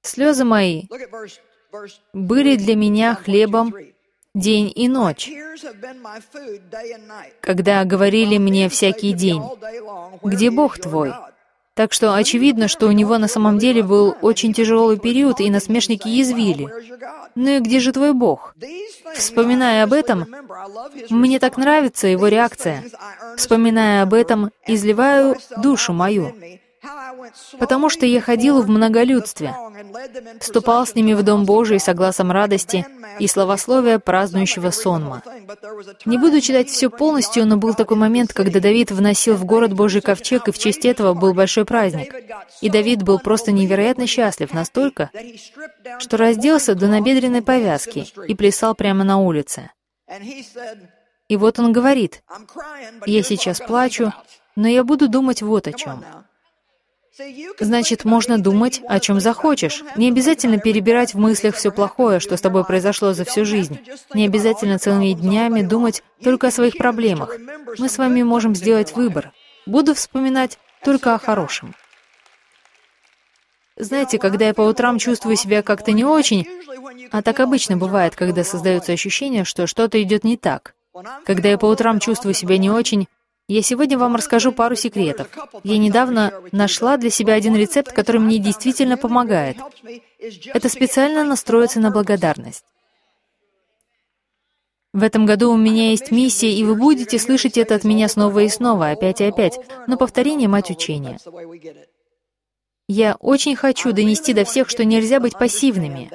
«Слезы 0.01 0.43
мои 0.43 0.83
были 2.13 2.55
для 2.55 2.75
меня 2.75 3.15
хлебом 3.15 3.75
день 4.35 4.71
и 4.75 4.87
ночь, 4.87 5.31
когда 7.41 7.83
говорили 7.83 8.37
мне 8.37 8.69
всякий 8.69 9.13
день, 9.13 9.41
«Где 10.23 10.49
Бог 10.49 10.79
твой?» 10.79 11.13
Так 11.75 11.91
что 11.91 12.13
очевидно, 12.13 12.67
что 12.67 12.85
у 12.87 12.91
него 12.91 13.17
на 13.17 13.27
самом 13.27 13.57
деле 13.57 13.81
был 13.81 14.15
очень 14.21 14.53
тяжелый 14.53 14.99
период, 14.99 15.39
и 15.39 15.49
насмешники 15.49 16.07
язвили. 16.07 16.69
«Ну 17.33 17.57
и 17.57 17.59
где 17.59 17.79
же 17.79 17.91
твой 17.91 18.13
Бог?» 18.13 18.55
Вспоминая 19.15 19.83
об 19.83 19.93
этом, 19.93 20.27
мне 21.09 21.39
так 21.39 21.57
нравится 21.57 22.07
его 22.07 22.27
реакция. 22.27 22.83
Вспоминая 23.37 24.03
об 24.03 24.13
этом, 24.13 24.51
изливаю 24.67 25.35
душу 25.57 25.93
мою 25.93 26.33
потому 27.59 27.89
что 27.89 28.05
я 28.05 28.21
ходил 28.21 28.61
в 28.61 28.69
многолюдстве, 28.69 29.55
вступал 30.39 30.85
с 30.85 30.95
ними 30.95 31.13
в 31.13 31.23
Дом 31.23 31.45
Божий 31.45 31.79
с 31.79 31.93
глазом 31.93 32.31
радости 32.31 32.85
и 33.19 33.27
словословия 33.27 33.99
празднующего 33.99 34.71
сонма. 34.71 35.21
Не 36.05 36.17
буду 36.17 36.41
читать 36.41 36.69
все 36.69 36.89
полностью, 36.89 37.45
но 37.45 37.57
был 37.57 37.73
такой 37.73 37.97
момент, 37.97 38.33
когда 38.33 38.59
Давид 38.59 38.91
вносил 38.91 39.35
в 39.35 39.45
город 39.45 39.73
Божий 39.73 40.01
ковчег, 40.01 40.47
и 40.47 40.51
в 40.51 40.57
честь 40.57 40.85
этого 40.85 41.13
был 41.13 41.33
большой 41.33 41.65
праздник. 41.65 42.13
И 42.61 42.69
Давид 42.69 43.03
был 43.03 43.19
просто 43.19 43.51
невероятно 43.51 44.07
счастлив 44.07 44.53
настолько, 44.53 45.09
что 45.99 46.17
разделся 46.17 46.75
до 46.75 46.87
набедренной 46.87 47.41
повязки 47.41 48.07
и 48.27 48.35
плясал 48.35 48.75
прямо 48.75 49.03
на 49.03 49.17
улице. 49.19 49.71
И 51.29 51.37
вот 51.37 51.59
он 51.59 51.71
говорит, 51.71 52.23
«Я 53.05 53.23
сейчас 53.23 53.59
плачу, 53.59 54.13
но 54.55 54.67
я 54.67 54.83
буду 54.83 55.07
думать 55.07 55.41
вот 55.41 55.67
о 55.67 55.73
чем. 55.73 56.03
Значит, 57.59 58.05
можно 58.05 58.39
думать, 58.39 58.81
о 58.87 58.99
чем 58.99 59.19
захочешь. 59.19 59.83
Не 59.95 60.07
обязательно 60.07 60.57
перебирать 60.57 61.13
в 61.13 61.19
мыслях 61.19 61.55
все 61.55 61.71
плохое, 61.71 62.19
что 62.19 62.35
с 62.35 62.41
тобой 62.41 62.65
произошло 62.65 63.13
за 63.13 63.23
всю 63.23 63.45
жизнь. 63.45 63.79
Не 64.15 64.25
обязательно 64.25 64.79
целыми 64.79 65.13
днями 65.13 65.61
думать 65.61 66.01
только 66.23 66.47
о 66.47 66.51
своих 66.51 66.75
проблемах. 66.77 67.37
Мы 67.77 67.87
с 67.87 67.99
вами 67.99 68.23
можем 68.23 68.55
сделать 68.55 68.95
выбор. 68.95 69.31
Буду 69.67 69.93
вспоминать 69.93 70.57
только 70.83 71.13
о 71.13 71.19
хорошем. 71.19 71.75
Знаете, 73.75 74.17
когда 74.17 74.47
я 74.47 74.53
по 74.53 74.61
утрам 74.61 74.97
чувствую 74.97 75.35
себя 75.35 75.61
как-то 75.61 75.91
не 75.91 76.05
очень, 76.05 76.47
а 77.11 77.21
так 77.21 77.39
обычно 77.39 77.77
бывает, 77.77 78.15
когда 78.15 78.43
создается 78.43 78.91
ощущение, 78.91 79.43
что 79.43 79.67
что-то 79.67 80.01
идет 80.01 80.23
не 80.23 80.37
так. 80.37 80.75
Когда 81.25 81.49
я 81.49 81.57
по 81.57 81.65
утрам 81.65 81.99
чувствую 81.99 82.33
себя 82.33 82.57
не 82.57 82.69
очень, 82.69 83.07
я 83.53 83.61
сегодня 83.61 83.99
вам 83.99 84.15
расскажу 84.15 84.51
пару 84.51 84.75
секретов. 84.75 85.27
Я 85.63 85.77
недавно 85.77 86.33
нашла 86.51 86.97
для 86.97 87.11
себя 87.11 87.35
один 87.35 87.55
рецепт, 87.55 87.93
который 87.93 88.19
мне 88.19 88.39
действительно 88.39 88.97
помогает. 88.97 89.57
Это 90.47 90.69
специально 90.69 91.23
настроиться 91.23 91.79
на 91.79 91.91
благодарность. 91.91 92.65
В 94.91 95.03
этом 95.03 95.27
году 95.27 95.51
у 95.51 95.57
меня 95.57 95.91
есть 95.91 96.09
миссия, 96.09 96.51
и 96.51 96.63
вы 96.63 96.75
будете 96.75 97.19
слышать 97.19 97.57
это 97.59 97.75
от 97.75 97.83
меня 97.83 98.07
снова 98.07 98.39
и 98.39 98.49
снова, 98.49 98.89
опять 98.89 99.21
и 99.21 99.25
опять, 99.25 99.59
но 99.87 99.97
повторение— 99.97 100.47
мать 100.49 100.71
учения. 100.71 101.19
Я 102.87 103.15
очень 103.19 103.55
хочу 103.55 103.91
донести 103.91 104.33
до 104.33 104.45
всех, 104.45 104.67
что 104.67 104.83
нельзя 104.83 105.19
быть 105.19 105.37
пассивными. 105.37 106.09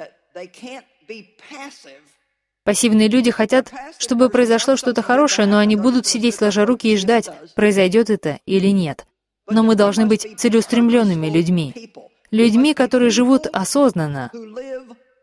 Пассивные 2.69 3.07
люди 3.07 3.31
хотят, 3.31 3.73
чтобы 3.97 4.29
произошло 4.29 4.75
что-то 4.75 5.01
хорошее, 5.01 5.47
но 5.47 5.57
они 5.57 5.75
будут 5.75 6.05
сидеть 6.05 6.35
сложа 6.35 6.67
руки 6.67 6.93
и 6.93 6.97
ждать, 6.97 7.27
произойдет 7.55 8.11
это 8.11 8.41
или 8.45 8.67
нет. 8.67 9.07
Но 9.49 9.63
мы 9.63 9.73
должны 9.73 10.05
быть 10.05 10.27
целеустремленными 10.37 11.31
людьми. 11.31 11.91
Людьми, 12.29 12.75
которые 12.75 13.09
живут 13.09 13.47
осознанно, 13.51 14.31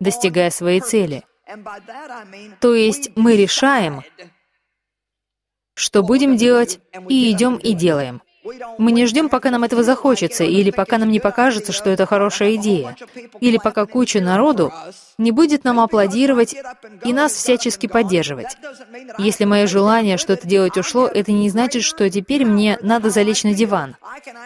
достигая 0.00 0.50
своей 0.50 0.80
цели. 0.80 1.22
То 2.60 2.74
есть 2.74 3.12
мы 3.14 3.36
решаем, 3.36 4.02
что 5.74 6.02
будем 6.02 6.36
делать, 6.36 6.80
и 7.08 7.30
идем 7.30 7.58
и 7.58 7.74
делаем. 7.74 8.22
Мы 8.78 8.92
не 8.92 9.06
ждем, 9.06 9.28
пока 9.28 9.50
нам 9.50 9.64
этого 9.64 9.82
захочется, 9.82 10.44
или 10.44 10.70
пока 10.70 10.98
нам 10.98 11.10
не 11.10 11.20
покажется, 11.20 11.72
что 11.72 11.90
это 11.90 12.06
хорошая 12.06 12.56
идея, 12.56 12.96
или 13.40 13.58
пока 13.58 13.86
куча 13.86 14.20
народу 14.20 14.72
не 15.18 15.32
будет 15.32 15.64
нам 15.64 15.80
аплодировать 15.80 16.54
и 17.04 17.12
нас 17.12 17.32
всячески 17.32 17.86
поддерживать. 17.86 18.56
Если 19.18 19.44
мое 19.44 19.66
желание 19.66 20.18
что-то 20.18 20.46
делать 20.46 20.76
ушло, 20.76 21.06
это 21.06 21.32
не 21.32 21.48
значит, 21.48 21.82
что 21.82 22.08
теперь 22.10 22.44
мне 22.44 22.78
надо 22.82 23.10
залечь 23.10 23.44
на 23.44 23.54
диван. 23.54 23.96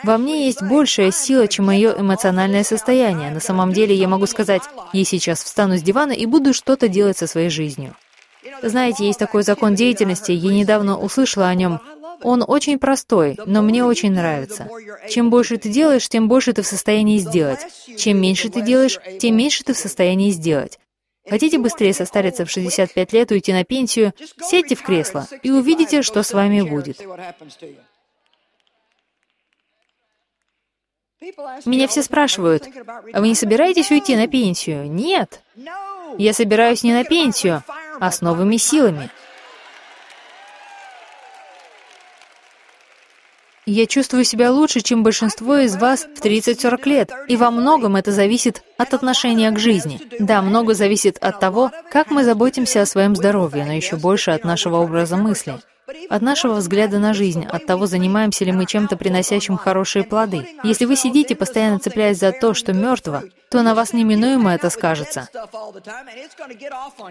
Во 0.04 0.16
мне 0.16 0.46
есть 0.46 0.62
большая 0.62 1.10
сила, 1.10 1.48
чем 1.48 1.66
мое 1.66 1.94
эмоциональное 1.98 2.64
состояние. 2.64 3.30
На 3.30 3.40
самом 3.40 3.72
деле 3.72 3.94
я 3.94 4.08
могу 4.08 4.26
сказать, 4.26 4.62
я 4.92 5.04
сейчас 5.04 5.42
встану 5.42 5.76
с 5.76 5.82
дивана 5.82 6.12
и 6.12 6.26
буду 6.26 6.54
что-то 6.54 6.88
делать 6.88 7.18
со 7.18 7.26
своей 7.26 7.50
жизнью. 7.50 7.94
Знаете, 8.62 9.06
есть 9.06 9.18
такой 9.18 9.42
закон 9.42 9.74
деятельности, 9.74 10.32
я 10.32 10.52
недавно 10.52 10.98
услышала 10.98 11.48
о 11.48 11.54
нем. 11.54 11.80
Он 12.22 12.44
очень 12.46 12.78
простой, 12.78 13.36
но 13.46 13.62
мне 13.62 13.84
очень 13.84 14.12
нравится. 14.12 14.68
Чем 15.08 15.30
больше 15.30 15.56
ты 15.56 15.68
делаешь, 15.68 16.08
тем 16.08 16.28
больше 16.28 16.52
ты 16.52 16.62
в 16.62 16.66
состоянии 16.66 17.18
сделать. 17.18 17.60
Чем 17.96 18.20
меньше 18.20 18.48
ты 18.48 18.60
делаешь, 18.60 18.98
тем 19.18 19.36
меньше 19.36 19.64
ты 19.64 19.72
в 19.72 19.78
состоянии 19.78 20.30
сделать. 20.30 20.78
Хотите 21.28 21.58
быстрее 21.58 21.94
состариться 21.94 22.44
в 22.44 22.50
65 22.50 23.12
лет, 23.12 23.30
уйти 23.30 23.52
на 23.52 23.64
пенсию? 23.64 24.12
Сядьте 24.42 24.74
в 24.74 24.82
кресло 24.82 25.26
и 25.42 25.50
увидите, 25.50 26.02
что 26.02 26.22
с 26.22 26.32
вами 26.32 26.62
будет. 26.62 27.00
Меня 31.66 31.86
все 31.86 32.02
спрашивают, 32.02 32.66
а 33.12 33.20
вы 33.20 33.28
не 33.28 33.34
собираетесь 33.34 33.90
уйти 33.90 34.16
на 34.16 34.26
пенсию? 34.26 34.90
Нет. 34.90 35.42
Я 36.18 36.32
собираюсь 36.32 36.82
не 36.82 36.92
на 36.92 37.04
пенсию, 37.04 37.62
а 38.00 38.10
с 38.10 38.22
новыми 38.22 38.56
силами. 38.56 39.10
Я 43.72 43.86
чувствую 43.86 44.24
себя 44.24 44.50
лучше, 44.50 44.80
чем 44.80 45.04
большинство 45.04 45.58
из 45.58 45.76
вас 45.76 46.04
в 46.16 46.20
30-40 46.20 46.88
лет, 46.88 47.10
и 47.28 47.36
во 47.36 47.52
многом 47.52 47.94
это 47.94 48.10
зависит 48.10 48.64
от 48.78 48.94
отношения 48.94 49.48
к 49.52 49.60
жизни. 49.60 50.00
Да, 50.18 50.42
много 50.42 50.74
зависит 50.74 51.18
от 51.18 51.38
того, 51.38 51.70
как 51.92 52.10
мы 52.10 52.24
заботимся 52.24 52.82
о 52.82 52.86
своем 52.86 53.14
здоровье, 53.14 53.64
но 53.64 53.72
еще 53.72 53.94
больше 53.94 54.32
от 54.32 54.42
нашего 54.42 54.78
образа 54.78 55.16
мысли 55.16 55.60
от 56.08 56.22
нашего 56.22 56.54
взгляда 56.54 56.98
на 56.98 57.14
жизнь, 57.14 57.44
от 57.46 57.66
того, 57.66 57.86
занимаемся 57.86 58.44
ли 58.44 58.52
мы 58.52 58.66
чем-то, 58.66 58.96
приносящим 58.96 59.56
хорошие 59.56 60.04
плоды. 60.04 60.48
Если 60.62 60.84
вы 60.84 60.96
сидите, 60.96 61.34
постоянно 61.34 61.78
цепляясь 61.78 62.18
за 62.18 62.32
то, 62.32 62.54
что 62.54 62.72
мертво, 62.72 63.22
то 63.50 63.62
на 63.62 63.74
вас 63.74 63.92
неминуемо 63.92 64.54
это 64.54 64.70
скажется. 64.70 65.28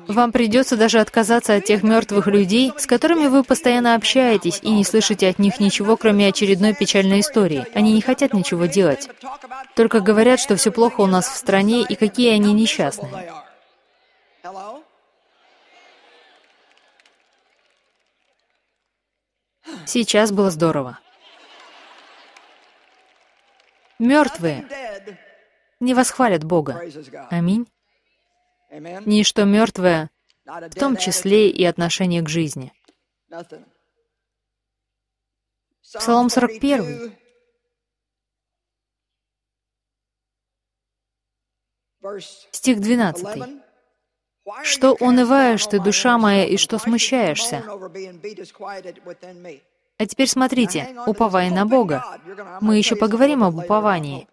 Вам 0.07 0.31
придется 0.31 0.77
даже 0.77 0.99
отказаться 0.99 1.55
от 1.55 1.65
тех 1.65 1.83
мертвых 1.83 2.27
людей, 2.27 2.71
с 2.77 2.85
которыми 2.85 3.27
вы 3.27 3.43
постоянно 3.43 3.95
общаетесь 3.95 4.59
и 4.61 4.69
не 4.71 4.85
слышите 4.85 5.27
от 5.27 5.39
них 5.39 5.59
ничего, 5.59 5.97
кроме 5.97 6.27
очередной 6.27 6.73
печальной 6.73 7.19
истории. 7.19 7.65
Они 7.73 7.93
не 7.93 8.01
хотят 8.01 8.33
ничего 8.33 8.65
делать. 8.67 9.09
Только 9.75 9.99
говорят, 9.99 10.39
что 10.39 10.55
все 10.55 10.71
плохо 10.71 11.01
у 11.01 11.07
нас 11.07 11.27
в 11.27 11.35
стране 11.35 11.81
и 11.81 11.95
какие 11.95 12.33
они 12.33 12.53
несчастные. 12.53 13.33
Сейчас 19.89 20.31
было 20.31 20.51
здорово. 20.51 20.99
Мертвые 23.97 24.67
не 25.79 25.95
восхвалят 25.95 26.43
Бога. 26.43 26.79
Аминь. 27.31 27.67
Ничто 28.69 29.45
мертвое, 29.45 30.11
в 30.45 30.75
том 30.75 30.95
числе 30.95 31.49
и 31.49 31.65
отношение 31.65 32.21
к 32.21 32.29
жизни. 32.29 32.71
Псалом 35.81 36.29
41. 36.29 37.17
Стих 42.51 42.79
12. 42.79 43.59
«Что 44.63 44.93
унываешь 44.93 45.65
ты, 45.65 45.79
душа 45.79 46.19
моя, 46.19 46.45
и 46.45 46.57
что 46.57 46.77
смущаешься?» 46.77 47.63
А 49.99 50.05
теперь 50.05 50.29
смотрите, 50.29 50.95
уповай 51.05 51.49
на 51.49 51.65
Бога. 51.65 52.05
Мы 52.61 52.77
еще 52.77 52.95
поговорим 52.95 53.43
об 53.43 53.57
уповании. 53.57 54.27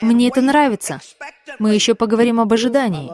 Мне 0.00 0.28
это 0.28 0.40
нравится. 0.40 1.00
Мы 1.58 1.74
еще 1.74 1.94
поговорим 1.94 2.40
об 2.40 2.50
ожидании. 2.50 3.12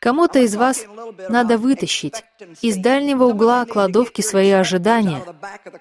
Кому-то 0.00 0.40
из 0.40 0.56
вас 0.56 0.84
надо 1.28 1.56
вытащить 1.56 2.24
из 2.60 2.76
дальнего 2.76 3.24
угла 3.24 3.64
кладовки 3.64 4.20
свои 4.22 4.50
ожидания, 4.50 5.22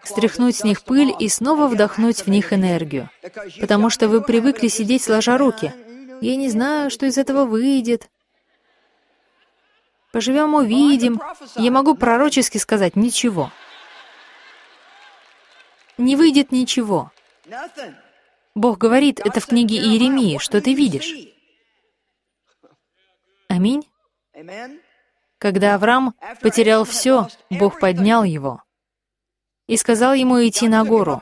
стряхнуть 0.04 0.58
с 0.58 0.64
них 0.64 0.84
пыль 0.84 1.14
и 1.20 1.28
снова 1.30 1.68
вдохнуть 1.68 2.22
в 2.26 2.30
них 2.30 2.54
энергию. 2.54 3.10
Потому 3.60 3.90
что 3.90 4.08
вы 4.08 4.22
привыкли 4.22 4.68
сидеть 4.68 5.04
сложа 5.04 5.38
руки. 5.38 5.74
Я 6.22 6.36
не 6.36 6.50
знаю, 6.50 6.92
что 6.92 7.08
из 7.08 7.18
этого 7.18 7.46
выйдет. 7.46 8.08
Поживем, 10.12 10.54
увидим. 10.54 11.20
Я 11.56 11.72
могу 11.72 11.96
пророчески 11.96 12.60
сказать 12.60 12.96
ничего. 12.96 13.52
Не 15.98 16.16
выйдет 16.16 16.52
ничего. 16.52 17.12
Бог 18.56 18.78
говорит, 18.78 19.20
это 19.20 19.40
в 19.40 19.48
книге 19.48 19.78
Иеремии, 19.78 20.38
что 20.38 20.62
ты 20.62 20.74
видишь. 20.74 21.14
Аминь. 23.48 23.88
Когда 25.38 25.76
Авраам 25.76 26.16
потерял 26.42 26.86
все, 26.86 27.28
Бог 27.50 27.80
поднял 27.80 28.24
его 28.24 28.64
и 29.68 29.78
сказал 29.78 30.14
ему 30.14 30.46
идти 30.46 30.68
на 30.68 30.84
гору. 30.84 31.22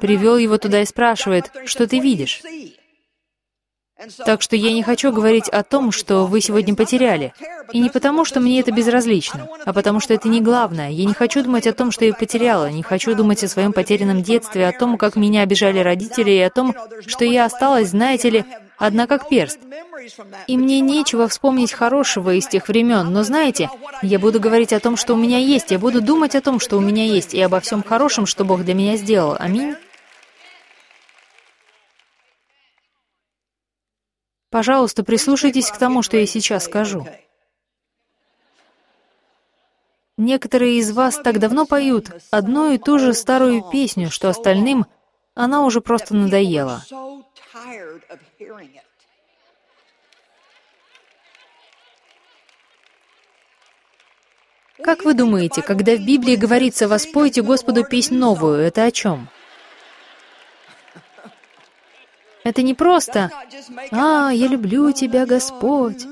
Привел 0.00 0.36
его 0.36 0.58
туда 0.58 0.82
и 0.82 0.86
спрашивает, 0.86 1.50
что 1.66 1.86
ты 1.86 2.00
видишь? 2.00 2.42
Так 4.24 4.42
что 4.42 4.56
я 4.56 4.72
не 4.72 4.82
хочу 4.82 5.12
говорить 5.12 5.48
о 5.48 5.62
том, 5.62 5.92
что 5.92 6.26
вы 6.26 6.40
сегодня 6.40 6.74
потеряли. 6.74 7.32
И 7.72 7.80
не 7.80 7.90
потому, 7.90 8.24
что 8.24 8.40
мне 8.40 8.60
это 8.60 8.72
безразлично, 8.72 9.46
а 9.64 9.72
потому 9.72 10.00
что 10.00 10.14
это 10.14 10.28
не 10.28 10.40
главное. 10.40 10.90
Я 10.90 11.04
не 11.04 11.14
хочу 11.14 11.42
думать 11.42 11.66
о 11.66 11.72
том, 11.72 11.90
что 11.90 12.04
я 12.04 12.14
потеряла, 12.14 12.70
не 12.70 12.82
хочу 12.82 13.14
думать 13.14 13.44
о 13.44 13.48
своем 13.48 13.72
потерянном 13.72 14.22
детстве, 14.22 14.66
о 14.68 14.72
том, 14.72 14.96
как 14.96 15.16
меня 15.16 15.42
обижали 15.42 15.80
родители, 15.80 16.30
и 16.30 16.40
о 16.40 16.50
том, 16.50 16.74
что 17.06 17.24
я 17.24 17.44
осталась, 17.44 17.88
знаете 17.88 18.30
ли, 18.30 18.44
одна 18.78 19.06
как 19.06 19.28
перст. 19.28 19.58
И 20.46 20.56
мне 20.56 20.80
нечего 20.80 21.28
вспомнить 21.28 21.72
хорошего 21.72 22.34
из 22.34 22.46
тех 22.46 22.68
времен, 22.68 23.12
но 23.12 23.22
знаете, 23.22 23.68
я 24.02 24.18
буду 24.18 24.40
говорить 24.40 24.72
о 24.72 24.80
том, 24.80 24.96
что 24.96 25.14
у 25.14 25.16
меня 25.16 25.38
есть, 25.38 25.70
я 25.70 25.78
буду 25.78 26.00
думать 26.00 26.34
о 26.34 26.40
том, 26.40 26.58
что 26.58 26.78
у 26.78 26.80
меня 26.80 27.04
есть, 27.04 27.34
и 27.34 27.40
обо 27.40 27.60
всем 27.60 27.82
хорошем, 27.82 28.26
что 28.26 28.44
Бог 28.44 28.64
для 28.64 28.74
меня 28.74 28.96
сделал. 28.96 29.36
Аминь. 29.38 29.74
Пожалуйста, 34.50 35.04
прислушайтесь 35.04 35.70
к 35.70 35.78
тому, 35.78 36.02
что 36.02 36.16
я 36.16 36.26
сейчас 36.26 36.64
скажу. 36.64 37.06
Некоторые 40.16 40.78
из 40.78 40.90
вас 40.90 41.16
так 41.16 41.38
давно 41.38 41.64
поют 41.64 42.10
одну 42.30 42.72
и 42.72 42.78
ту 42.78 42.98
же 42.98 43.14
старую 43.14 43.62
песню, 43.70 44.10
что 44.10 44.28
остальным 44.28 44.86
она 45.34 45.64
уже 45.64 45.80
просто 45.80 46.14
надоела. 46.14 46.84
Как 54.82 55.04
вы 55.04 55.14
думаете, 55.14 55.62
когда 55.62 55.94
в 55.94 56.04
Библии 56.04 56.36
говорится 56.36 56.88
«воспойте 56.88 57.42
Господу 57.42 57.84
песнь 57.84 58.16
новую», 58.16 58.60
это 58.60 58.84
о 58.84 58.90
чем? 58.90 59.28
Это 62.44 62.62
не 62.62 62.74
просто 62.74 63.30
«А, 63.90 64.30
я 64.30 64.46
люблю 64.48 64.92
тебя, 64.92 65.26
Господь». 65.26 66.06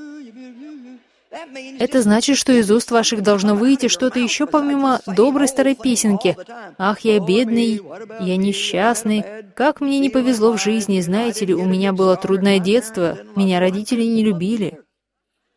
Это 1.79 2.01
значит, 2.01 2.37
что 2.37 2.51
из 2.51 2.71
уст 2.71 2.89
ваших 2.91 3.21
должно 3.21 3.55
выйти 3.55 3.87
что-то 3.87 4.19
еще 4.19 4.47
помимо 4.47 4.99
доброй 5.05 5.47
старой 5.47 5.75
песенки. 5.75 6.35
«Ах, 6.77 7.01
я 7.01 7.19
бедный, 7.19 7.81
я 8.19 8.37
несчастный, 8.37 9.23
как 9.55 9.79
мне 9.79 9.99
не 9.99 10.09
повезло 10.09 10.53
в 10.53 10.61
жизни, 10.61 10.99
знаете 11.01 11.45
ли, 11.45 11.53
у 11.53 11.65
меня 11.65 11.93
было 11.93 12.15
трудное 12.15 12.59
детство, 12.59 13.17
меня 13.35 13.59
родители 13.59 14.03
не 14.03 14.23
любили». 14.23 14.79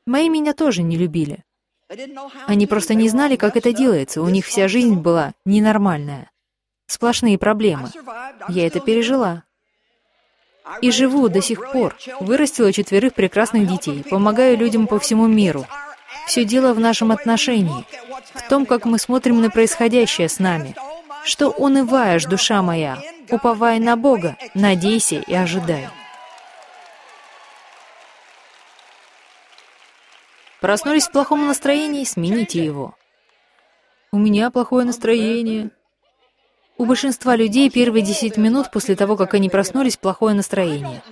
Мои 0.07 0.29
меня 0.29 0.53
тоже 0.53 0.83
не 0.83 0.97
любили. 0.97 1.45
Они 2.47 2.67
просто 2.67 2.95
не 2.95 3.09
знали, 3.09 3.37
как 3.37 3.57
это 3.57 3.73
делается, 3.73 4.23
у 4.23 4.29
них 4.29 4.47
вся 4.47 4.67
жизнь 4.67 4.97
была 4.97 5.33
ненормальная. 5.45 6.31
Сплошные 6.87 7.39
проблемы. 7.39 7.89
Я 8.49 8.67
это 8.67 8.81
пережила. 8.81 9.45
И 10.81 10.91
живу 10.91 11.29
до 11.29 11.43
сих 11.43 11.73
пор. 11.73 11.97
Вырастила 12.21 12.73
четверых 12.73 13.15
прекрасных 13.15 13.67
детей, 13.67 14.05
помогаю 14.09 14.57
людям 14.57 14.87
по 14.87 14.99
всему 14.99 15.27
миру. 15.27 15.67
Все 16.27 16.45
дело 16.45 16.73
в 16.73 16.81
нашем 16.81 17.11
отношении, 17.11 17.85
в 18.35 18.49
том, 18.49 18.65
как 18.67 18.85
мы 18.85 18.99
смотрим 18.99 19.41
на 19.41 19.51
происходящее 19.51 20.29
с 20.29 20.39
нами. 20.39 20.75
Что 21.25 21.51
унываешь, 21.51 22.25
душа 22.25 22.63
моя, 22.63 22.99
уповай 23.31 23.79
на 23.79 23.97
Бога, 23.97 24.37
надейся 24.55 25.17
и 25.17 25.35
ожидай. 25.35 25.89
Проснулись 30.61 31.09
в 31.09 31.13
плохом 31.13 31.47
настроении, 31.47 32.05
смените 32.05 32.65
его. 32.65 32.95
У 34.13 34.19
меня 34.19 34.51
плохое 34.51 34.87
настроение. 34.87 35.71
У 36.79 36.85
большинства 36.85 37.37
людей 37.37 37.71
первые 37.71 38.03
10 38.03 38.37
минут 38.39 38.71
после 38.71 38.97
того, 38.97 39.17
как 39.17 39.35
они 39.35 39.49
проснулись, 39.49 39.97
плохое 39.97 40.35
настроение. 40.35 41.03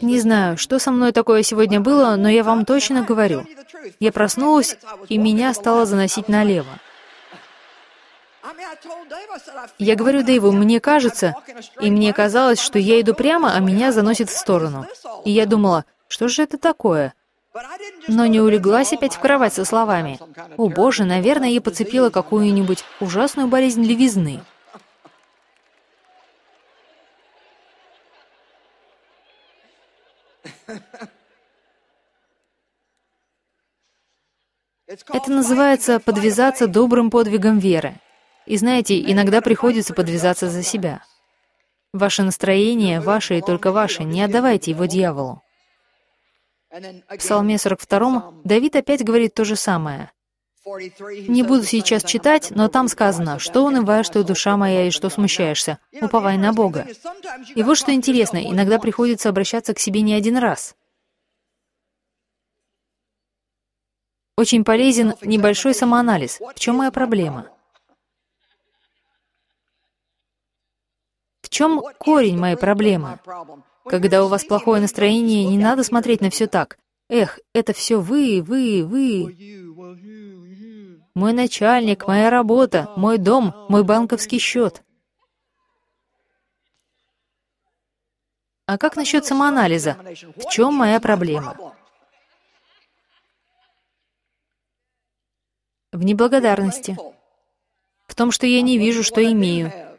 Не 0.00 0.20
знаю, 0.20 0.56
что 0.56 0.78
со 0.78 0.90
мной 0.90 1.12
такое 1.12 1.42
сегодня 1.42 1.80
было, 1.80 2.16
но 2.16 2.28
я 2.28 2.44
вам 2.44 2.64
точно 2.64 3.02
говорю. 3.02 3.44
Я 3.98 4.12
проснулась, 4.12 4.78
и 5.08 5.18
меня 5.18 5.52
стало 5.52 5.84
заносить 5.84 6.28
налево. 6.28 6.78
Я 9.78 9.96
говорю 9.96 10.22
Дэйву, 10.22 10.52
мне 10.52 10.80
кажется, 10.80 11.34
и 11.80 11.90
мне 11.90 12.12
казалось, 12.12 12.60
что 12.60 12.78
я 12.78 13.00
иду 13.00 13.14
прямо, 13.14 13.54
а 13.54 13.60
меня 13.60 13.92
заносит 13.92 14.30
в 14.30 14.36
сторону. 14.36 14.86
И 15.24 15.30
я 15.30 15.46
думала, 15.46 15.84
что 16.08 16.28
же 16.28 16.42
это 16.42 16.56
такое? 16.56 17.14
Но 18.06 18.26
не 18.26 18.40
улеглась 18.40 18.92
опять 18.92 19.14
в 19.14 19.20
кровать 19.20 19.54
со 19.54 19.64
словами. 19.64 20.18
«О 20.56 20.68
боже, 20.68 21.04
наверное, 21.04 21.48
я 21.48 21.60
подцепила 21.60 22.10
какую-нибудь 22.10 22.84
ужасную 23.00 23.48
болезнь 23.48 23.82
левизны». 23.82 24.40
Это 34.86 35.30
называется 35.30 36.00
подвязаться 36.00 36.66
добрым 36.66 37.10
подвигом 37.10 37.58
веры. 37.58 37.94
И 38.46 38.56
знаете, 38.56 39.00
иногда 39.00 39.40
приходится 39.40 39.94
подвязаться 39.94 40.48
за 40.48 40.62
себя. 40.62 41.04
Ваше 41.92 42.22
настроение 42.22 43.00
ваше 43.00 43.38
и 43.38 43.40
только 43.40 43.72
ваше, 43.72 44.04
не 44.04 44.22
отдавайте 44.22 44.70
его 44.72 44.86
дьяволу. 44.86 45.42
В 46.70 47.16
Псалме 47.18 47.58
42 47.58 48.34
Давид 48.44 48.76
опять 48.76 49.04
говорит 49.04 49.34
то 49.34 49.44
же 49.44 49.56
самое. 49.56 50.12
Не 50.64 51.42
буду 51.42 51.64
сейчас 51.64 52.04
читать, 52.04 52.50
но 52.50 52.68
там 52.68 52.86
сказано, 52.86 53.38
что 53.40 53.64
унываешь 53.64 54.08
ты, 54.08 54.22
душа 54.22 54.56
моя, 54.56 54.86
и 54.86 54.90
что 54.90 55.10
смущаешься. 55.10 55.78
Уповай 56.00 56.36
на 56.36 56.52
Бога. 56.52 56.86
И 57.54 57.62
вот 57.62 57.76
что 57.76 57.92
интересно, 57.92 58.38
иногда 58.38 58.78
приходится 58.78 59.28
обращаться 59.28 59.74
к 59.74 59.80
себе 59.80 60.02
не 60.02 60.14
один 60.14 60.36
раз. 60.36 60.76
Очень 64.36 64.64
полезен 64.64 65.14
небольшой 65.22 65.74
самоанализ. 65.74 66.40
В 66.54 66.58
чем 66.58 66.76
моя 66.76 66.90
проблема? 66.92 67.50
В 71.42 71.48
чем 71.48 71.82
корень 71.98 72.38
моей 72.38 72.56
проблемы? 72.56 73.18
Когда 73.84 74.24
у 74.24 74.28
вас 74.28 74.44
плохое 74.44 74.80
настроение, 74.80 75.44
не 75.44 75.58
надо 75.58 75.82
смотреть 75.82 76.20
на 76.20 76.30
все 76.30 76.46
так. 76.46 76.78
Эх, 77.08 77.40
это 77.54 77.72
все 77.72 78.00
вы, 78.00 78.42
вы, 78.42 78.84
вы. 78.84 79.36
Мой 81.14 81.32
начальник, 81.32 82.06
моя 82.06 82.30
работа, 82.30 82.92
мой 82.96 83.18
дом, 83.18 83.66
мой 83.68 83.82
банковский 83.82 84.38
счет. 84.38 84.82
А 88.66 88.78
как 88.78 88.94
насчет 88.94 89.26
самоанализа? 89.26 89.96
В 90.36 90.48
чем 90.48 90.74
моя 90.74 91.00
проблема? 91.00 91.56
В 95.90 96.04
неблагодарности. 96.04 96.96
В 98.06 98.14
том, 98.14 98.30
что 98.30 98.46
я 98.46 98.62
не 98.62 98.78
вижу, 98.78 99.02
что 99.02 99.20
имею. 99.24 99.89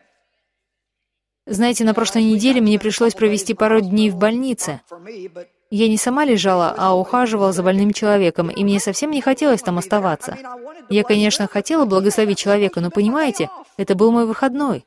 Знаете, 1.51 1.83
на 1.83 1.93
прошлой 1.93 2.23
неделе 2.23 2.61
мне 2.61 2.79
пришлось 2.79 3.13
провести 3.13 3.53
пару 3.53 3.81
дней 3.81 4.09
в 4.09 4.15
больнице. 4.15 4.79
Я 5.69 5.89
не 5.89 5.97
сама 5.97 6.23
лежала, 6.23 6.73
а 6.77 6.95
ухаживала 6.95 7.51
за 7.51 7.61
больным 7.61 7.91
человеком, 7.91 8.49
и 8.49 8.63
мне 8.63 8.79
совсем 8.79 9.11
не 9.11 9.19
хотелось 9.19 9.61
там 9.61 9.77
оставаться. 9.77 10.37
Я, 10.89 11.03
конечно, 11.03 11.49
хотела 11.49 11.83
благословить 11.83 12.37
человека, 12.37 12.79
но, 12.79 12.89
понимаете, 12.89 13.49
это 13.75 13.95
был 13.95 14.13
мой 14.13 14.25
выходной. 14.25 14.85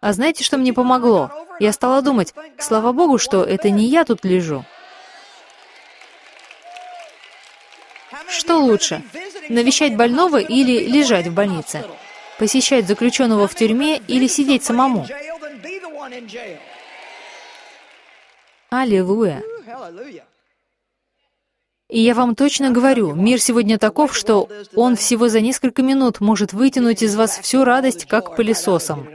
А 0.00 0.12
знаете, 0.12 0.44
что 0.44 0.56
мне 0.56 0.72
помогло? 0.72 1.32
Я 1.58 1.72
стала 1.72 2.00
думать, 2.00 2.32
слава 2.58 2.92
богу, 2.92 3.18
что 3.18 3.42
это 3.42 3.68
не 3.70 3.86
я 3.86 4.04
тут 4.04 4.24
лежу. 4.24 4.64
Что 8.28 8.58
лучше, 8.58 9.02
навещать 9.48 9.96
больного 9.96 10.36
или 10.36 10.86
лежать 10.86 11.26
в 11.26 11.34
больнице? 11.34 11.84
Посещать 12.38 12.86
заключенного 12.86 13.48
в 13.48 13.54
тюрьме 13.56 13.98
или 14.06 14.28
сидеть 14.28 14.62
самому? 14.62 15.06
Аллилуйя. 18.70 19.42
И 21.88 22.00
я 22.00 22.14
вам 22.14 22.34
точно 22.34 22.70
говорю, 22.70 23.14
мир 23.14 23.40
сегодня 23.40 23.78
таков, 23.78 24.16
что 24.16 24.48
он 24.74 24.96
всего 24.96 25.28
за 25.28 25.40
несколько 25.40 25.82
минут 25.82 26.20
может 26.20 26.52
вытянуть 26.52 27.02
из 27.02 27.14
вас 27.14 27.38
всю 27.38 27.62
радость, 27.62 28.06
как 28.06 28.34
пылесосом. 28.34 29.08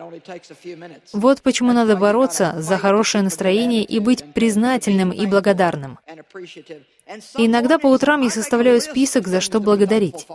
Вот 1.12 1.41
почему 1.41 1.73
надо 1.73 1.97
бороться 1.97 2.56
за 2.58 2.77
хорошее 2.77 3.23
настроение 3.25 3.84
и 3.84 3.99
быть 3.99 4.34
признательным 4.34 5.12
и 5.12 5.25
благодарным. 5.25 5.99
И 7.38 7.45
иногда 7.45 7.77
по 7.77 7.88
утрам 7.88 8.21
я 8.21 8.30
составляю 8.30 8.80
список, 8.80 9.27
за 9.27 9.41
что 9.41 9.60
благодарить. 9.60 10.27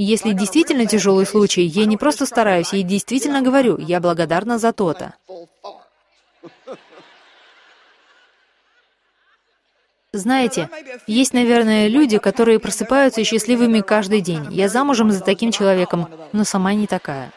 Если 0.00 0.32
действительно 0.32 0.86
тяжелый 0.86 1.26
случай, 1.26 1.62
я 1.62 1.84
не 1.84 1.96
просто 1.96 2.24
стараюсь, 2.24 2.72
я 2.72 2.84
действительно 2.84 3.42
говорю, 3.42 3.76
я 3.78 3.98
благодарна 3.98 4.56
за 4.56 4.72
то-то. 4.72 5.14
Знаете, 10.12 10.70
есть, 11.08 11.34
наверное, 11.34 11.88
люди, 11.88 12.18
которые 12.18 12.60
просыпаются 12.60 13.24
счастливыми 13.24 13.80
каждый 13.80 14.20
день. 14.20 14.46
Я 14.50 14.68
замужем 14.68 15.10
за 15.10 15.20
таким 15.20 15.50
человеком, 15.50 16.08
но 16.32 16.44
сама 16.44 16.74
не 16.74 16.86
такая. 16.86 17.32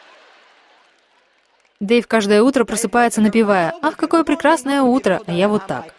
Дэйв 1.80 2.06
каждое 2.06 2.44
утро 2.44 2.64
просыпается, 2.64 3.20
напевая 3.20 3.74
«Ах, 3.82 3.96
какое 3.96 4.22
прекрасное 4.22 4.82
утро!» 4.82 5.20
А 5.26 5.32
я 5.32 5.48
вот 5.48 5.66
так. 5.66 5.92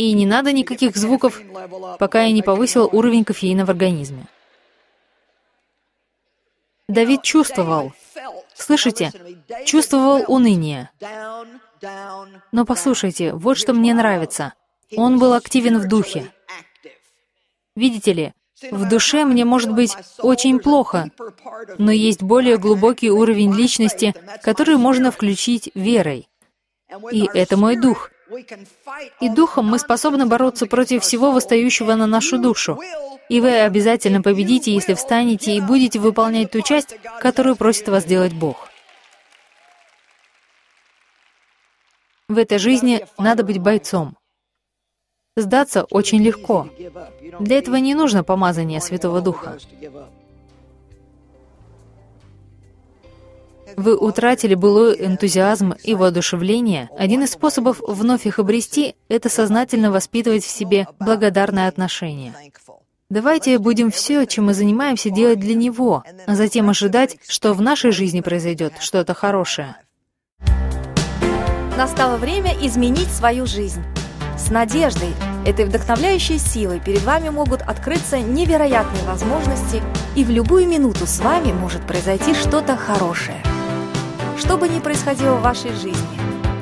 И 0.00 0.14
не 0.14 0.24
надо 0.24 0.52
никаких 0.52 0.96
звуков, 0.96 1.42
пока 1.98 2.22
я 2.22 2.32
не 2.32 2.42
повысил 2.42 2.88
уровень 2.90 3.22
кофеина 3.22 3.66
в 3.66 3.68
организме. 3.68 4.28
Давид 6.88 7.22
чувствовал, 7.22 7.92
слышите, 8.54 9.12
чувствовал 9.66 10.24
уныние. 10.26 10.88
Но 12.50 12.64
послушайте, 12.64 13.34
вот 13.34 13.58
что 13.58 13.74
мне 13.74 13.92
нравится. 13.92 14.54
Он 14.96 15.18
был 15.18 15.34
активен 15.34 15.78
в 15.78 15.86
духе. 15.86 16.32
Видите 17.76 18.14
ли, 18.14 18.32
в 18.70 18.88
душе 18.88 19.26
мне 19.26 19.44
может 19.44 19.70
быть 19.70 19.94
очень 20.16 20.60
плохо, 20.60 21.10
но 21.76 21.92
есть 21.92 22.22
более 22.22 22.56
глубокий 22.56 23.10
уровень 23.10 23.52
личности, 23.52 24.14
который 24.42 24.78
можно 24.78 25.10
включить 25.10 25.70
верой. 25.74 26.26
И 27.12 27.28
это 27.34 27.58
мой 27.58 27.76
дух. 27.76 28.10
И 29.20 29.28
духом 29.28 29.66
мы 29.66 29.78
способны 29.78 30.26
бороться 30.26 30.66
против 30.66 31.02
всего 31.02 31.32
восстающего 31.32 31.94
на 31.94 32.06
нашу 32.06 32.38
душу. 32.38 32.78
И 33.28 33.40
вы 33.40 33.60
обязательно 33.60 34.22
победите, 34.22 34.72
если 34.72 34.94
встанете 34.94 35.56
и 35.56 35.60
будете 35.60 35.98
выполнять 35.98 36.50
ту 36.50 36.60
часть, 36.62 36.96
которую 37.20 37.56
просит 37.56 37.88
вас 37.88 38.04
делать 38.04 38.32
Бог. 38.32 38.68
В 42.28 42.38
этой 42.38 42.58
жизни 42.58 43.04
надо 43.18 43.42
быть 43.42 43.58
бойцом. 43.58 44.16
Сдаться 45.36 45.84
очень 45.84 46.22
легко. 46.22 46.68
Для 47.40 47.58
этого 47.58 47.76
не 47.76 47.94
нужно 47.94 48.22
помазание 48.22 48.80
Святого 48.80 49.20
Духа. 49.20 49.58
Вы 53.76 53.96
утратили 53.96 54.54
былой 54.54 54.96
энтузиазм 54.98 55.74
и 55.82 55.94
воодушевление. 55.94 56.88
Один 56.96 57.22
из 57.22 57.32
способов 57.32 57.80
вновь 57.86 58.26
их 58.26 58.38
обрести— 58.38 58.94
это 59.08 59.28
сознательно 59.28 59.90
воспитывать 59.90 60.44
в 60.44 60.50
себе 60.50 60.86
благодарное 60.98 61.68
отношение. 61.68 62.34
Давайте 63.10 63.58
будем 63.58 63.90
все, 63.90 64.24
чем 64.24 64.46
мы 64.46 64.54
занимаемся, 64.54 65.10
делать 65.10 65.40
для 65.40 65.54
Него, 65.54 66.04
а 66.26 66.34
затем 66.36 66.70
ожидать, 66.70 67.16
что 67.28 67.54
в 67.54 67.60
нашей 67.60 67.90
жизни 67.90 68.20
произойдет 68.20 68.74
что-то 68.78 69.14
хорошее. 69.14 69.76
Настало 71.76 72.18
время 72.18 72.54
изменить 72.60 73.08
свою 73.08 73.46
жизнь. 73.46 73.82
С 74.38 74.50
надеждой, 74.50 75.10
этой 75.44 75.64
вдохновляющей 75.64 76.38
силой 76.38 76.78
перед 76.78 77.02
вами 77.02 77.30
могут 77.30 77.62
открыться 77.62 78.18
невероятные 78.18 79.02
возможности, 79.04 79.82
и 80.14 80.24
в 80.24 80.30
любую 80.30 80.68
минуту 80.68 81.06
с 81.06 81.18
вами 81.20 81.52
может 81.52 81.86
произойти 81.86 82.32
что-то 82.34 82.76
хорошее. 82.76 83.42
Что 84.40 84.56
бы 84.56 84.68
ни 84.68 84.80
происходило 84.80 85.36
в 85.36 85.42
вашей 85.42 85.72
жизни, 85.72 86.20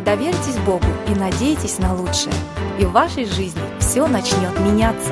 Доверьтесь 0.09 0.57
Богу 0.65 0.87
и 1.07 1.15
надейтесь 1.15 1.79
на 1.79 1.95
лучшее. 1.95 2.33
И 2.79 2.87
в 2.87 2.93
вашей 2.93 3.27
жизни 3.27 3.61
все 3.79 4.07
начнет 4.07 4.59
меняться. 4.59 5.11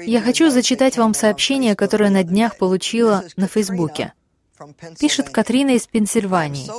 Я 0.06 0.22
хочу 0.22 0.50
зачитать 0.50 0.98
вам 0.98 1.14
сообщение, 1.14 1.76
которое 1.76 2.10
на 2.10 2.24
днях 2.24 2.58
получила 2.58 3.24
на 3.36 3.48
Фейсбуке. 3.48 4.14
Пишет 5.00 5.30
Катрина 5.30 5.72
из 5.72 5.86
Пенсильвании. 5.86 6.70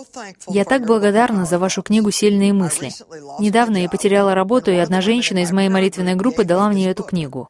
«Я 0.48 0.64
так 0.64 0.86
благодарна 0.86 1.44
за 1.44 1.58
вашу 1.58 1.82
книгу 1.82 2.10
«Сильные 2.10 2.52
мысли». 2.52 2.90
Недавно 3.38 3.76
я 3.76 3.88
потеряла 3.90 4.34
работу, 4.34 4.70
и 4.70 4.76
одна 4.76 5.02
женщина 5.02 5.40
из 5.40 5.52
моей 5.52 5.68
молитвенной 5.68 6.14
группы 6.14 6.44
дала 6.44 6.68
мне 6.70 6.90
эту 6.90 7.02
книгу. 7.02 7.48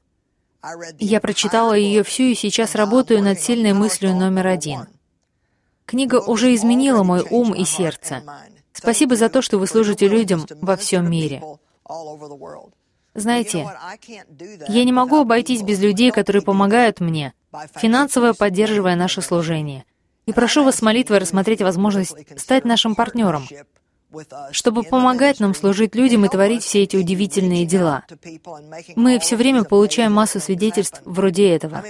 Я 0.99 1.21
прочитала 1.21 1.75
ее 1.75 2.03
всю 2.03 2.25
и 2.25 2.35
сейчас 2.35 2.75
работаю 2.75 3.23
над 3.23 3.41
сильной 3.41 3.73
мыслью 3.73 4.17
номер 4.17 4.49
один. 4.49 4.89
Книга 5.85 6.17
уже 6.17 6.53
изменила 6.55 7.05
мой 7.05 7.25
ум 7.31 7.55
и 7.55 7.65
сердце. 7.65 8.23
Спасибо 8.73 9.15
за 9.15 9.29
то, 9.29 9.43
что 9.43 9.59
вы 9.59 9.69
служите 9.69 10.09
людям 10.09 10.45
во 10.61 10.77
всем 10.77 11.09
мире. 11.09 11.41
Знаете, 13.17 13.67
я 14.69 14.85
не 14.85 14.93
могу 14.93 15.21
обойтись 15.21 15.63
без 15.63 15.81
людей, 15.81 16.11
которые 16.11 16.43
помогают 16.43 17.01
мне, 17.01 17.33
финансово 17.75 18.35
поддерживая 18.35 18.95
наше 18.97 19.23
служение. 19.23 19.85
И 20.27 20.33
прошу 20.33 20.65
вас 20.65 20.77
с 20.77 20.83
молитвой 20.83 21.19
рассмотреть 21.19 21.63
возможность 21.63 22.15
стать 22.39 22.65
нашим 22.65 22.95
партнером, 22.95 23.47
чтобы 24.51 24.83
помогать 24.83 25.41
нам 25.41 25.55
служить 25.55 25.95
людям 25.95 26.25
и 26.25 26.29
творить 26.29 26.63
все 26.63 26.83
эти 26.83 26.97
удивительные 26.97 27.65
дела. 27.65 28.05
Мы 28.97 29.19
все 29.19 29.37
время 29.37 29.65
получаем 29.65 30.13
массу 30.13 30.41
свидетельств 30.41 31.01
вроде 31.05 31.49
этого. 31.55 31.83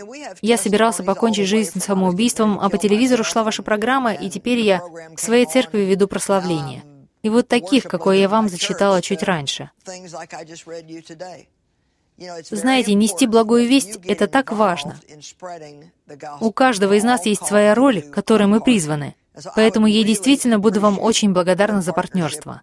Я 0.43 0.59
собирался 0.59 1.03
покончить 1.03 1.49
жизнь 1.49 1.81
самоубийством, 1.81 2.59
а 2.61 2.69
по 2.69 2.79
телевизору 2.79 3.25
шла 3.25 3.43
ваша 3.43 3.63
программа, 3.63 4.13
и 4.13 4.29
теперь 4.29 4.61
я 4.61 4.83
в 5.17 5.21
своей 5.21 5.47
церкви 5.47 5.81
веду 5.81 6.07
прославление 6.09 6.83
и 7.27 7.29
вот 7.29 7.49
таких, 7.49 7.85
какое 7.85 8.19
я 8.19 8.29
вам 8.29 8.49
зачитала 8.49 9.03
чуть 9.03 9.25
раньше. 9.25 9.71
Знаете, 12.51 12.95
нести 12.95 13.27
благую 13.27 13.67
весть— 13.67 13.99
это 14.07 14.29
так 14.29 14.53
важно. 14.53 14.99
У 16.41 16.53
каждого 16.53 16.93
из 16.95 17.05
нас 17.05 17.27
есть 17.27 17.45
своя 17.45 17.75
роль, 17.75 18.01
которой 18.01 18.47
мы 18.47 18.61
призваны. 18.61 19.17
Поэтому 19.57 19.87
я 19.87 20.03
действительно 20.05 20.59
буду 20.59 20.81
вам 20.81 20.99
очень 21.01 21.33
благодарна 21.33 21.83
за 21.83 21.93
партнерство. 21.93 22.63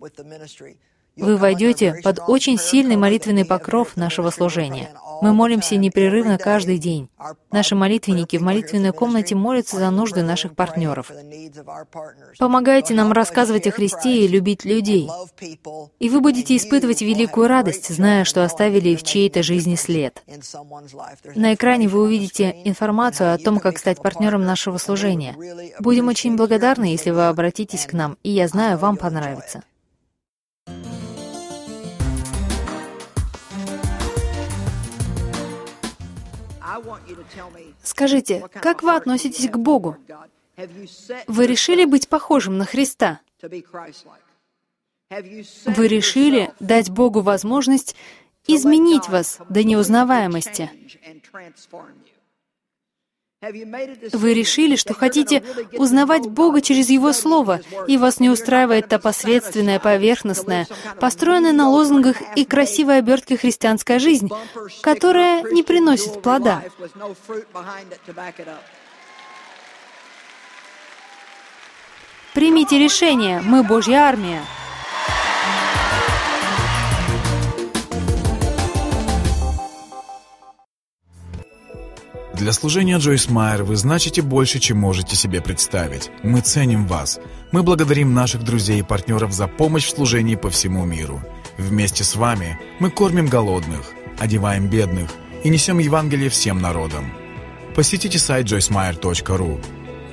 Вы 1.15 1.37
войдете 1.37 2.01
под 2.03 2.19
очень 2.27 2.57
сильный 2.57 2.95
молитвенный 2.95 3.45
покров 3.45 3.95
нашего 3.95 4.29
служения. 4.31 4.89
Мы 5.21 5.31
молимся 5.31 5.77
непрерывно 5.77 6.37
каждый 6.37 6.77
день. 6.77 7.09
Наши 7.51 7.75
молитвенники 7.75 8.37
в 8.37 8.41
молитвенной 8.41 8.91
комнате 8.91 9.35
молятся 9.35 9.77
за 9.77 9.89
нужды 9.89 10.23
наших 10.23 10.55
партнеров. 10.55 11.11
Помогайте 12.39 12.93
нам 12.93 13.11
рассказывать 13.11 13.67
о 13.67 13.71
Христе 13.71 14.25
и 14.25 14.27
любить 14.27 14.65
людей. 14.65 15.09
И 15.99 16.09
вы 16.09 16.19
будете 16.19 16.57
испытывать 16.57 17.01
великую 17.01 17.47
радость, 17.47 17.93
зная, 17.93 18.25
что 18.25 18.43
оставили 18.43 18.95
в 18.95 19.03
чьей-то 19.03 19.43
жизни 19.43 19.75
след. 19.75 20.21
На 21.35 21.53
экране 21.53 21.87
вы 21.87 22.01
увидите 22.01 22.53
информацию 22.65 23.33
о 23.33 23.37
том, 23.37 23.59
как 23.59 23.77
стать 23.77 24.01
партнером 24.01 24.43
нашего 24.43 24.77
служения. 24.77 25.35
Будем 25.79 26.07
очень 26.07 26.35
благодарны, 26.35 26.85
если 26.85 27.11
вы 27.11 27.27
обратитесь 27.27 27.85
к 27.85 27.93
нам, 27.93 28.17
и 28.23 28.31
я 28.31 28.47
знаю, 28.47 28.77
вам 28.77 28.97
понравится. 28.97 29.63
Скажите, 37.83 38.47
как 38.61 38.83
вы 38.83 38.95
относитесь 38.95 39.49
к 39.49 39.57
Богу? 39.57 39.97
Вы 41.27 41.47
решили 41.47 41.85
быть 41.85 42.07
похожим 42.07 42.57
на 42.57 42.65
Христа? 42.65 43.19
Вы 45.65 45.87
решили 45.87 46.53
дать 46.59 46.89
Богу 46.89 47.21
возможность 47.21 47.95
изменить 48.47 49.09
вас 49.09 49.39
до 49.49 49.63
неузнаваемости? 49.63 50.69
Вы 54.13 54.33
решили, 54.33 54.75
что 54.77 54.93
хотите 54.93 55.43
узнавать 55.73 56.27
Бога 56.27 56.61
через 56.61 56.89
Его 56.89 57.11
Слово, 57.11 57.59
и 57.87 57.97
вас 57.97 58.19
не 58.19 58.29
устраивает 58.29 58.87
та 58.87 58.99
посредственная, 58.99 59.79
поверхностная, 59.79 60.67
построенная 60.99 61.51
на 61.51 61.69
лозунгах 61.69 62.17
и 62.37 62.45
красивой 62.45 62.99
обертке 62.99 63.35
христианская 63.35 63.99
жизнь, 63.99 64.29
которая 64.81 65.43
не 65.51 65.63
приносит 65.63 66.21
плода. 66.21 66.63
Примите 72.33 72.79
решение, 72.79 73.41
мы 73.41 73.63
Божья 73.63 74.07
армия. 74.07 74.41
Для 82.43 82.51
служения 82.51 82.97
Джойс 82.97 83.29
Майер 83.29 83.63
вы 83.63 83.77
значите 83.77 84.21
больше, 84.21 84.59
чем 84.59 84.77
можете 84.77 85.15
себе 85.15 85.39
представить. 85.39 86.11
Мы 86.23 86.41
ценим 86.41 86.87
вас. 86.87 87.17
Мы 87.53 87.63
благодарим 87.63 88.13
наших 88.13 88.43
друзей 88.43 88.81
и 88.81 88.83
партнеров 88.83 89.31
за 89.31 89.47
помощь 89.47 89.85
в 89.85 89.95
служении 89.95 90.35
по 90.35 90.49
всему 90.49 90.83
миру. 90.83 91.21
Вместе 91.57 92.03
с 92.03 92.17
вами 92.17 92.59
мы 92.79 92.91
кормим 92.91 93.27
голодных, 93.27 93.93
одеваем 94.19 94.67
бедных 94.67 95.09
и 95.45 95.47
несем 95.47 95.77
Евангелие 95.77 96.29
всем 96.29 96.59
народам. 96.59 97.13
Посетите 97.77 98.19
сайт 98.19 98.47
joycemeyer.ru. 98.47 99.63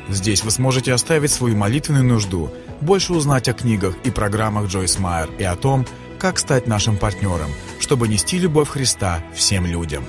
Здесь 0.09 0.45
вы 0.45 0.53
сможете 0.53 0.93
оставить 0.93 1.33
свою 1.33 1.57
молитвенную 1.57 2.05
нужду, 2.05 2.53
больше 2.81 3.13
узнать 3.13 3.49
о 3.49 3.55
книгах 3.55 3.97
и 4.05 4.13
программах 4.13 4.69
Джойс 4.69 5.01
Майер 5.01 5.31
и 5.37 5.43
о 5.43 5.57
том, 5.57 5.85
как 6.21 6.39
стать 6.39 6.69
нашим 6.69 6.97
партнером, 6.97 7.51
чтобы 7.81 8.07
нести 8.07 8.39
любовь 8.39 8.69
Христа 8.69 9.21
всем 9.35 9.67
людям. 9.67 10.05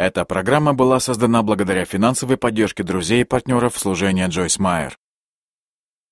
Эта 0.00 0.24
программа 0.24 0.72
была 0.72 0.98
создана 0.98 1.42
благодаря 1.42 1.84
финансовой 1.84 2.38
поддержке 2.38 2.82
друзей 2.82 3.20
и 3.20 3.24
партнеров 3.24 3.76
служения 3.76 4.28
Джойс 4.28 4.58
Майер. 4.58 4.96